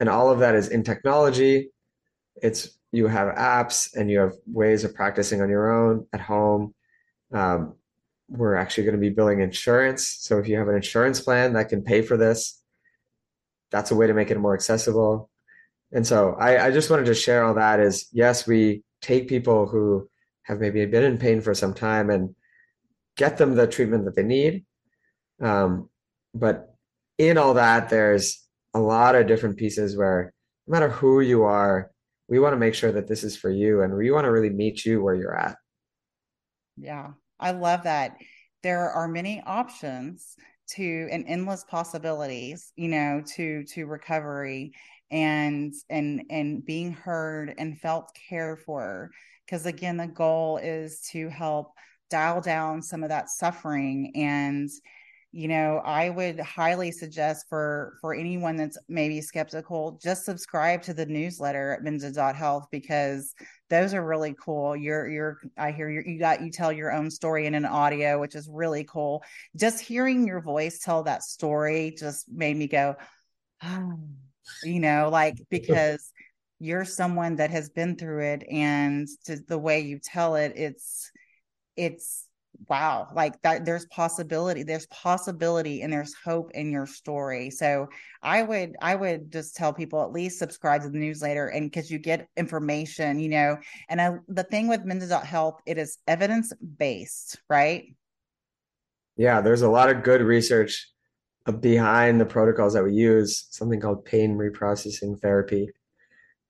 And 0.00 0.08
all 0.08 0.30
of 0.30 0.40
that 0.40 0.54
is 0.54 0.68
in 0.68 0.82
technology. 0.82 1.70
It's 2.42 2.78
you 2.92 3.06
have 3.06 3.34
apps 3.36 3.94
and 3.94 4.10
you 4.10 4.18
have 4.18 4.32
ways 4.46 4.84
of 4.84 4.94
practicing 4.94 5.40
on 5.40 5.48
your 5.48 5.70
own 5.70 6.06
at 6.12 6.20
home. 6.20 6.74
Um, 7.32 7.76
we're 8.28 8.56
actually 8.56 8.84
going 8.84 8.96
to 8.96 9.00
be 9.00 9.10
billing 9.10 9.40
insurance. 9.40 10.06
So 10.20 10.38
if 10.38 10.48
you 10.48 10.58
have 10.58 10.68
an 10.68 10.76
insurance 10.76 11.20
plan 11.20 11.52
that 11.54 11.68
can 11.68 11.82
pay 11.82 12.02
for 12.02 12.16
this, 12.16 12.60
that's 13.70 13.92
a 13.92 13.94
way 13.94 14.06
to 14.06 14.14
make 14.14 14.30
it 14.30 14.38
more 14.38 14.54
accessible. 14.54 15.30
And 15.92 16.06
so 16.06 16.36
I, 16.38 16.66
I 16.66 16.70
just 16.70 16.90
wanted 16.90 17.06
to 17.06 17.14
share 17.14 17.44
all 17.44 17.54
that 17.54 17.80
is 17.80 18.08
yes, 18.12 18.46
we 18.46 18.82
take 19.00 19.28
people 19.28 19.66
who 19.66 20.09
have 20.42 20.60
maybe 20.60 20.84
been 20.86 21.04
in 21.04 21.18
pain 21.18 21.40
for 21.40 21.54
some 21.54 21.74
time 21.74 22.10
and 22.10 22.34
get 23.16 23.38
them 23.38 23.54
the 23.54 23.66
treatment 23.66 24.04
that 24.04 24.16
they 24.16 24.22
need. 24.22 24.64
Um, 25.40 25.88
but 26.34 26.74
in 27.18 27.38
all 27.38 27.54
that, 27.54 27.88
there's 27.88 28.46
a 28.74 28.80
lot 28.80 29.14
of 29.14 29.26
different 29.26 29.56
pieces 29.56 29.96
where 29.96 30.32
no 30.66 30.72
matter 30.72 30.88
who 30.88 31.20
you 31.20 31.44
are, 31.44 31.90
we 32.28 32.38
want 32.38 32.52
to 32.52 32.58
make 32.58 32.74
sure 32.74 32.92
that 32.92 33.08
this 33.08 33.24
is 33.24 33.36
for 33.36 33.50
you 33.50 33.82
and 33.82 33.94
we 33.94 34.10
want 34.10 34.24
to 34.24 34.30
really 34.30 34.50
meet 34.50 34.84
you 34.84 35.02
where 35.02 35.14
you're 35.14 35.36
at. 35.36 35.56
Yeah, 36.76 37.10
I 37.38 37.50
love 37.50 37.82
that. 37.82 38.16
There 38.62 38.90
are 38.90 39.08
many 39.08 39.42
options 39.44 40.36
to 40.74 41.08
and 41.10 41.24
endless 41.26 41.64
possibilities, 41.64 42.72
you 42.76 42.88
know, 42.88 43.22
to 43.34 43.64
to 43.64 43.86
recovery 43.86 44.72
and 45.10 45.74
and 45.88 46.22
and 46.30 46.64
being 46.64 46.92
heard 46.92 47.52
and 47.58 47.78
felt 47.80 48.16
cared 48.28 48.60
for 48.60 49.10
because 49.50 49.66
again 49.66 49.96
the 49.96 50.06
goal 50.06 50.58
is 50.58 51.00
to 51.12 51.28
help 51.28 51.72
dial 52.08 52.40
down 52.40 52.82
some 52.82 53.02
of 53.02 53.08
that 53.08 53.28
suffering. 53.28 54.12
And 54.14 54.68
you 55.32 55.46
know 55.46 55.80
i 55.84 56.10
would 56.10 56.40
highly 56.40 56.90
suggest 56.90 57.46
for 57.48 57.96
for 58.00 58.12
anyone 58.12 58.56
that's 58.56 58.76
maybe 58.88 59.20
skeptical 59.20 59.96
just 60.02 60.24
subscribe 60.24 60.82
to 60.82 60.92
the 60.92 61.06
newsletter 61.06 61.74
at 61.74 61.84
menda.health 61.84 62.66
because 62.72 63.32
those 63.68 63.94
are 63.94 64.04
really 64.04 64.34
cool. 64.44 64.74
You're 64.74 65.08
you're 65.08 65.38
i 65.56 65.70
hear 65.70 65.88
you 65.88 66.02
you 66.04 66.18
got 66.18 66.42
you 66.42 66.50
tell 66.50 66.72
your 66.72 66.90
own 66.92 67.12
story 67.12 67.46
in 67.46 67.54
an 67.54 67.64
audio 67.64 68.18
which 68.18 68.34
is 68.34 68.48
really 68.50 68.82
cool. 68.82 69.22
Just 69.56 69.80
hearing 69.80 70.26
your 70.26 70.40
voice 70.40 70.80
tell 70.80 71.04
that 71.04 71.22
story 71.22 71.94
just 71.96 72.28
made 72.28 72.56
me 72.56 72.66
go 72.66 72.96
oh, 73.62 74.00
you 74.64 74.80
know 74.80 75.10
like 75.12 75.36
because 75.50 76.12
you're 76.60 76.84
someone 76.84 77.36
that 77.36 77.50
has 77.50 77.70
been 77.70 77.96
through 77.96 78.22
it 78.22 78.44
and 78.50 79.08
the 79.48 79.58
way 79.58 79.80
you 79.80 79.98
tell 79.98 80.36
it 80.36 80.52
it's 80.54 81.10
it's 81.76 82.26
wow 82.68 83.08
like 83.14 83.40
that 83.40 83.64
there's 83.64 83.86
possibility 83.86 84.62
there's 84.62 84.86
possibility 84.88 85.80
and 85.80 85.90
there's 85.90 86.14
hope 86.22 86.50
in 86.52 86.70
your 86.70 86.86
story. 86.86 87.50
So 87.50 87.88
i 88.22 88.42
would 88.42 88.76
i 88.82 88.94
would 88.94 89.32
just 89.32 89.56
tell 89.56 89.72
people 89.72 90.02
at 90.02 90.12
least 90.12 90.38
subscribe 90.38 90.82
to 90.82 90.90
the 90.90 90.98
newsletter 90.98 91.46
and 91.48 91.70
because 91.70 91.90
you 91.90 91.98
get 91.98 92.28
information 92.36 93.18
you 93.18 93.30
know. 93.30 93.56
And 93.88 94.00
I, 94.00 94.16
the 94.28 94.44
thing 94.44 94.68
with 94.68 94.84
Menda 94.84 95.24
Health 95.24 95.60
it 95.64 95.78
is 95.78 95.98
evidence 96.06 96.52
based 96.78 97.40
right? 97.48 97.84
Yeah 99.16 99.40
there's 99.40 99.62
a 99.62 99.70
lot 99.70 99.88
of 99.88 100.02
good 100.02 100.20
research 100.20 100.90
behind 101.60 102.20
the 102.20 102.26
protocols 102.26 102.74
that 102.74 102.84
we 102.84 102.92
use 102.92 103.46
something 103.50 103.80
called 103.80 104.04
pain 104.04 104.36
reprocessing 104.36 105.18
therapy 105.20 105.70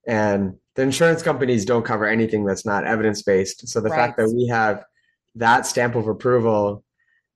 and 0.07 0.55
the 0.75 0.81
insurance 0.81 1.21
companies 1.21 1.65
don't 1.65 1.85
cover 1.85 2.05
anything 2.05 2.45
that's 2.45 2.65
not 2.65 2.85
evidence 2.85 3.21
based 3.21 3.67
so 3.67 3.81
the 3.81 3.89
right. 3.89 3.97
fact 3.97 4.17
that 4.17 4.29
we 4.29 4.47
have 4.47 4.83
that 5.35 5.65
stamp 5.65 5.95
of 5.95 6.07
approval 6.07 6.83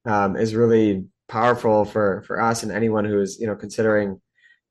um, 0.05 0.35
is 0.35 0.55
really 0.55 1.05
powerful 1.27 1.85
for 1.85 2.23
for 2.27 2.41
us 2.41 2.63
and 2.63 2.71
anyone 2.71 3.05
who 3.05 3.19
is 3.19 3.39
you 3.39 3.47
know 3.47 3.55
considering 3.55 4.21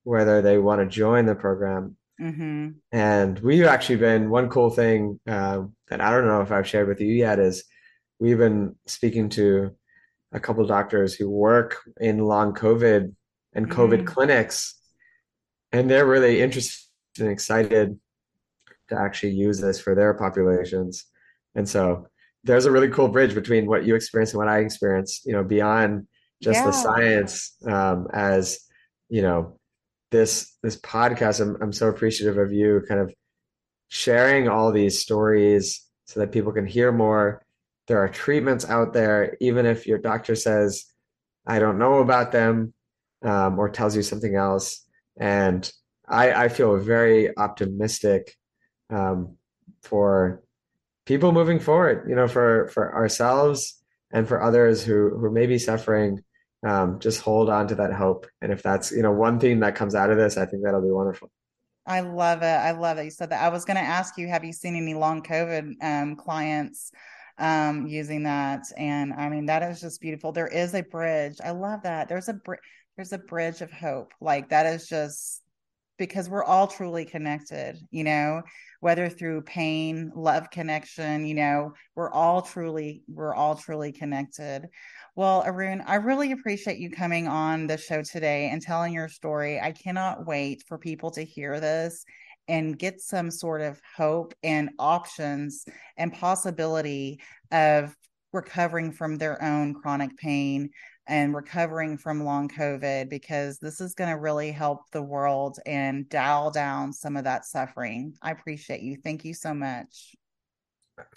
whether 0.04 0.42
they 0.42 0.58
want 0.58 0.80
to 0.80 0.86
join 0.86 1.26
the 1.26 1.34
program. 1.34 1.96
Mm-hmm. 2.20 2.70
And 2.92 3.38
we've 3.40 3.64
actually 3.64 3.96
been 3.96 4.30
one 4.30 4.48
cool 4.48 4.70
thing 4.70 5.18
uh, 5.26 5.62
that 5.88 6.00
I 6.00 6.10
don't 6.10 6.26
know 6.26 6.42
if 6.42 6.52
I've 6.52 6.68
shared 6.68 6.86
with 6.86 7.00
you 7.00 7.08
yet 7.08 7.40
is 7.40 7.64
we've 8.20 8.38
been 8.38 8.76
speaking 8.86 9.30
to 9.30 9.74
a 10.30 10.38
couple 10.38 10.64
doctors 10.66 11.14
who 11.14 11.28
work 11.28 11.78
in 12.00 12.18
long 12.18 12.54
COVID 12.54 13.14
and 13.54 13.70
COVID 13.70 13.98
mm-hmm. 14.00 14.06
clinics, 14.06 14.80
and 15.72 15.90
they're 15.90 16.06
really 16.06 16.40
interested 16.40 16.83
and 17.20 17.28
excited 17.28 17.98
to 18.88 18.98
actually 18.98 19.32
use 19.32 19.60
this 19.60 19.80
for 19.80 19.94
their 19.94 20.14
populations. 20.14 21.06
And 21.54 21.68
so 21.68 22.06
there's 22.42 22.66
a 22.66 22.70
really 22.70 22.90
cool 22.90 23.08
bridge 23.08 23.34
between 23.34 23.66
what 23.66 23.84
you 23.84 23.94
experienced 23.94 24.34
and 24.34 24.38
what 24.38 24.48
I 24.48 24.58
experienced, 24.58 25.24
you 25.24 25.32
know, 25.32 25.44
beyond 25.44 26.06
just 26.42 26.60
yeah. 26.60 26.66
the 26.66 26.72
science 26.72 27.56
um, 27.66 28.08
as, 28.12 28.60
you 29.08 29.22
know, 29.22 29.58
this 30.10 30.56
this 30.62 30.78
podcast. 30.80 31.40
I'm 31.40 31.56
I'm 31.62 31.72
so 31.72 31.88
appreciative 31.88 32.38
of 32.38 32.52
you 32.52 32.82
kind 32.88 33.00
of 33.00 33.12
sharing 33.88 34.48
all 34.48 34.72
these 34.72 34.98
stories 34.98 35.86
so 36.04 36.20
that 36.20 36.32
people 36.32 36.52
can 36.52 36.66
hear 36.66 36.92
more. 36.92 37.42
There 37.86 37.98
are 37.98 38.08
treatments 38.08 38.68
out 38.68 38.92
there, 38.92 39.36
even 39.40 39.66
if 39.66 39.86
your 39.86 39.98
doctor 39.98 40.34
says, 40.34 40.84
I 41.46 41.58
don't 41.58 41.78
know 41.78 41.98
about 41.98 42.32
them, 42.32 42.74
um, 43.22 43.58
or 43.58 43.68
tells 43.68 43.96
you 43.96 44.02
something 44.02 44.36
else. 44.36 44.86
And 45.18 45.70
I, 46.08 46.44
I 46.44 46.48
feel 46.48 46.76
very 46.76 47.36
optimistic 47.36 48.34
um, 48.90 49.36
for 49.82 50.42
people 51.06 51.32
moving 51.32 51.60
forward, 51.60 52.06
you 52.08 52.14
know, 52.14 52.28
for 52.28 52.68
for 52.68 52.94
ourselves 52.94 53.82
and 54.12 54.26
for 54.28 54.42
others 54.42 54.84
who 54.84 55.10
who 55.16 55.30
may 55.30 55.46
be 55.46 55.58
suffering, 55.58 56.22
um, 56.66 56.98
just 56.98 57.20
hold 57.20 57.50
on 57.50 57.68
to 57.68 57.74
that 57.76 57.92
hope. 57.92 58.26
And 58.40 58.52
if 58.52 58.62
that's 58.62 58.92
you 58.92 59.02
know 59.02 59.12
one 59.12 59.38
thing 59.38 59.60
that 59.60 59.74
comes 59.74 59.94
out 59.94 60.10
of 60.10 60.16
this, 60.16 60.36
I 60.36 60.46
think 60.46 60.62
that'll 60.62 60.82
be 60.82 60.90
wonderful. 60.90 61.30
I 61.86 62.00
love 62.00 62.42
it. 62.42 62.46
I 62.46 62.70
love 62.70 62.98
it. 62.98 63.04
You 63.04 63.10
said 63.10 63.30
that. 63.30 63.42
I 63.42 63.50
was 63.50 63.66
going 63.66 63.76
to 63.76 63.82
ask 63.82 64.16
you, 64.16 64.26
have 64.28 64.42
you 64.42 64.54
seen 64.54 64.74
any 64.74 64.94
long 64.94 65.22
COVID 65.22 65.74
um, 65.82 66.16
clients 66.16 66.90
um, 67.36 67.86
using 67.86 68.22
that? 68.22 68.64
And 68.78 69.12
I 69.12 69.28
mean, 69.28 69.46
that 69.46 69.62
is 69.62 69.82
just 69.82 70.00
beautiful. 70.00 70.32
There 70.32 70.46
is 70.48 70.74
a 70.74 70.82
bridge. 70.82 71.36
I 71.44 71.50
love 71.50 71.82
that. 71.82 72.08
There's 72.08 72.28
a 72.28 72.40
there's 72.96 73.12
a 73.12 73.18
bridge 73.18 73.60
of 73.60 73.70
hope. 73.70 74.12
Like 74.20 74.48
that 74.50 74.66
is 74.66 74.88
just 74.88 75.42
because 75.98 76.28
we're 76.28 76.44
all 76.44 76.66
truly 76.66 77.04
connected, 77.04 77.78
you 77.90 78.04
know, 78.04 78.42
whether 78.80 79.08
through 79.08 79.42
pain, 79.42 80.12
love 80.14 80.50
connection, 80.50 81.24
you 81.24 81.34
know, 81.34 81.72
we're 81.94 82.10
all 82.10 82.42
truly, 82.42 83.02
we're 83.08 83.34
all 83.34 83.54
truly 83.54 83.92
connected. 83.92 84.68
Well, 85.16 85.44
Arun, 85.46 85.82
I 85.86 85.96
really 85.96 86.32
appreciate 86.32 86.78
you 86.78 86.90
coming 86.90 87.28
on 87.28 87.66
the 87.66 87.78
show 87.78 88.02
today 88.02 88.48
and 88.50 88.60
telling 88.60 88.92
your 88.92 89.08
story. 89.08 89.60
I 89.60 89.72
cannot 89.72 90.26
wait 90.26 90.64
for 90.66 90.78
people 90.78 91.10
to 91.12 91.24
hear 91.24 91.60
this 91.60 92.04
and 92.48 92.78
get 92.78 93.00
some 93.00 93.30
sort 93.30 93.60
of 93.60 93.80
hope 93.96 94.34
and 94.42 94.70
options 94.78 95.64
and 95.96 96.12
possibility 96.12 97.20
of 97.52 97.96
recovering 98.32 98.92
from 98.92 99.16
their 99.16 99.42
own 99.42 99.74
chronic 99.74 100.16
pain 100.18 100.70
and 101.06 101.34
recovering 101.34 101.98
from 101.98 102.24
long 102.24 102.48
COVID 102.48 103.10
because 103.10 103.58
this 103.58 103.80
is 103.80 103.94
going 103.94 104.10
to 104.10 104.16
really 104.16 104.50
help 104.50 104.90
the 104.90 105.02
world 105.02 105.58
and 105.66 106.08
dial 106.08 106.50
down 106.50 106.92
some 106.92 107.16
of 107.16 107.24
that 107.24 107.44
suffering. 107.44 108.14
I 108.22 108.30
appreciate 108.30 108.80
you. 108.80 108.96
Thank 108.96 109.24
you 109.24 109.34
so 109.34 109.52
much. 109.52 110.14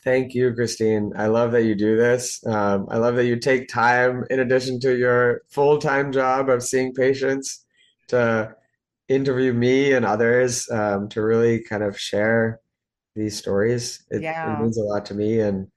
Thank 0.04 0.34
you, 0.34 0.54
Christine. 0.54 1.14
I 1.16 1.28
love 1.28 1.52
that 1.52 1.64
you 1.64 1.76
do 1.76 1.96
this. 1.96 2.46
Um, 2.46 2.88
I 2.90 2.98
love 2.98 3.16
that 3.16 3.28
you 3.28 3.38
take 3.38 3.68
time 3.68 4.26
in 4.30 4.40
addition 4.40 4.80
to 4.82 4.98
your 4.98 5.42
full 5.50 5.78
time 5.78 6.12
job 6.12 6.50
of 6.50 6.64
seeing 6.64 6.94
patients 6.94 7.66
to 8.08 8.56
interview 9.08 9.54
me 9.54 9.94
and 9.94 10.04
others 10.04 10.70
um, 10.72 11.08
to 11.10 11.22
really 11.22 11.64
kind 11.64 11.84
of 11.84 12.00
share 12.00 12.60
these 13.16 13.38
stories. 13.38 14.04
It, 14.10 14.24
yeah. 14.24 14.58
it 14.58 14.62
means 14.62 14.78
a 14.78 14.82
lot 14.82 15.06
to 15.08 15.14
me, 15.14 15.42
and 15.42 15.68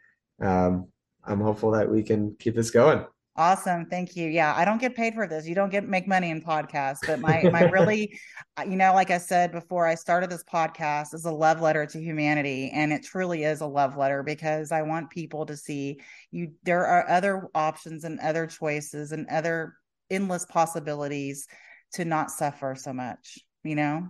um, 0.40 0.88
I'm 1.24 1.40
hopeful 1.40 1.72
that 1.72 1.90
we 1.90 2.02
can 2.02 2.36
keep 2.38 2.54
this 2.54 2.70
going. 2.70 3.04
Awesome. 3.40 3.86
Thank 3.86 4.16
you. 4.16 4.28
Yeah, 4.28 4.52
I 4.54 4.66
don't 4.66 4.78
get 4.78 4.94
paid 4.94 5.14
for 5.14 5.26
this. 5.26 5.48
You 5.48 5.54
don't 5.54 5.70
get 5.70 5.88
make 5.88 6.06
money 6.06 6.28
in 6.28 6.42
podcasts, 6.42 6.98
but 7.06 7.20
my 7.20 7.48
my 7.50 7.62
really 7.70 8.20
uh, 8.58 8.64
you 8.64 8.76
know, 8.76 8.92
like 8.92 9.10
I 9.10 9.16
said 9.16 9.50
before 9.50 9.86
I 9.86 9.94
started 9.94 10.28
this 10.28 10.44
podcast 10.44 11.14
is 11.14 11.24
a 11.24 11.32
love 11.32 11.62
letter 11.62 11.86
to 11.86 11.98
humanity 11.98 12.70
and 12.74 12.92
it 12.92 13.02
truly 13.02 13.44
is 13.44 13.62
a 13.62 13.66
love 13.66 13.96
letter 13.96 14.22
because 14.22 14.72
I 14.72 14.82
want 14.82 15.08
people 15.08 15.46
to 15.46 15.56
see 15.56 16.02
you 16.30 16.52
there 16.64 16.86
are 16.86 17.08
other 17.08 17.48
options 17.54 18.04
and 18.04 18.20
other 18.20 18.46
choices 18.46 19.12
and 19.12 19.26
other 19.30 19.72
endless 20.10 20.44
possibilities 20.44 21.46
to 21.94 22.04
not 22.04 22.30
suffer 22.30 22.74
so 22.76 22.92
much, 22.92 23.38
you 23.64 23.74
know? 23.74 24.06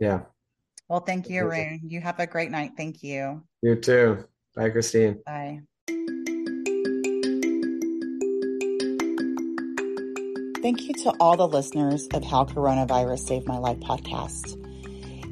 Yeah. 0.00 0.22
Well, 0.88 1.04
thank 1.06 1.28
you, 1.28 1.38
Arun. 1.38 1.82
You 1.84 2.00
have 2.00 2.18
a 2.18 2.26
great 2.26 2.50
night. 2.50 2.72
Thank 2.76 3.04
you. 3.04 3.44
You 3.62 3.76
too. 3.76 4.24
Bye, 4.56 4.70
Christine. 4.70 5.22
Bye. 5.24 5.60
Thank 10.62 10.82
you 10.82 10.94
to 10.94 11.10
all 11.18 11.36
the 11.36 11.48
listeners 11.48 12.06
of 12.14 12.22
How 12.22 12.44
Coronavirus 12.44 13.26
Saved 13.26 13.48
My 13.48 13.58
Life 13.58 13.80
podcast. 13.80 14.56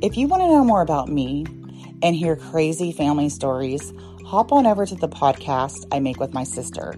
If 0.03 0.17
you 0.17 0.27
want 0.27 0.43
to 0.43 0.49
know 0.49 0.65
more 0.65 0.83
about 0.83 1.09
me 1.09 1.47
and 2.03 2.17
hear 2.17 2.35
crazy 2.35 2.91
family 2.91 3.29
stories, 3.29 3.93
hop 4.27 4.51
on 4.51 4.67
over 4.67 4.85
to 4.85 4.97
the 4.97 5.09
podcast 5.09 5.87
I 5.93 6.01
make 6.01 6.19
with 6.19 6.35
my 6.35 6.43
sister. 6.43 6.97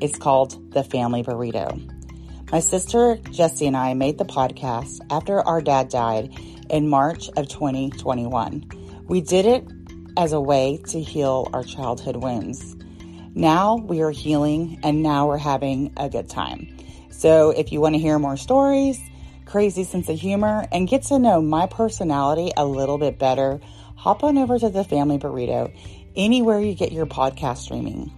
It's 0.00 0.16
called 0.16 0.72
The 0.72 0.84
Family 0.84 1.24
Burrito. 1.24 2.52
My 2.52 2.60
sister 2.60 3.16
Jessie 3.32 3.66
and 3.66 3.76
I 3.76 3.94
made 3.94 4.18
the 4.18 4.24
podcast 4.24 5.00
after 5.10 5.40
our 5.40 5.60
dad 5.60 5.88
died 5.88 6.32
in 6.70 6.88
March 6.88 7.28
of 7.36 7.48
2021. 7.48 8.70
We 9.08 9.20
did 9.20 9.46
it 9.46 9.66
as 10.16 10.32
a 10.32 10.40
way 10.40 10.80
to 10.90 11.02
heal 11.02 11.50
our 11.52 11.64
childhood 11.64 12.22
wounds. 12.22 12.76
Now 13.34 13.74
we 13.74 14.00
are 14.00 14.12
healing 14.12 14.78
and 14.84 15.02
now 15.02 15.26
we're 15.26 15.38
having 15.38 15.92
a 15.96 16.08
good 16.08 16.30
time. 16.30 16.73
So 17.24 17.52
if 17.52 17.72
you 17.72 17.80
want 17.80 17.94
to 17.94 17.98
hear 17.98 18.18
more 18.18 18.36
stories, 18.36 19.00
crazy 19.46 19.84
sense 19.84 20.10
of 20.10 20.20
humor, 20.20 20.66
and 20.70 20.86
get 20.86 21.04
to 21.04 21.18
know 21.18 21.40
my 21.40 21.66
personality 21.66 22.52
a 22.54 22.66
little 22.66 22.98
bit 22.98 23.18
better, 23.18 23.62
hop 23.96 24.22
on 24.22 24.36
over 24.36 24.58
to 24.58 24.68
the 24.68 24.84
Family 24.84 25.16
Burrito 25.16 25.74
anywhere 26.14 26.60
you 26.60 26.74
get 26.74 26.92
your 26.92 27.06
podcast 27.06 27.56
streaming. 27.56 28.12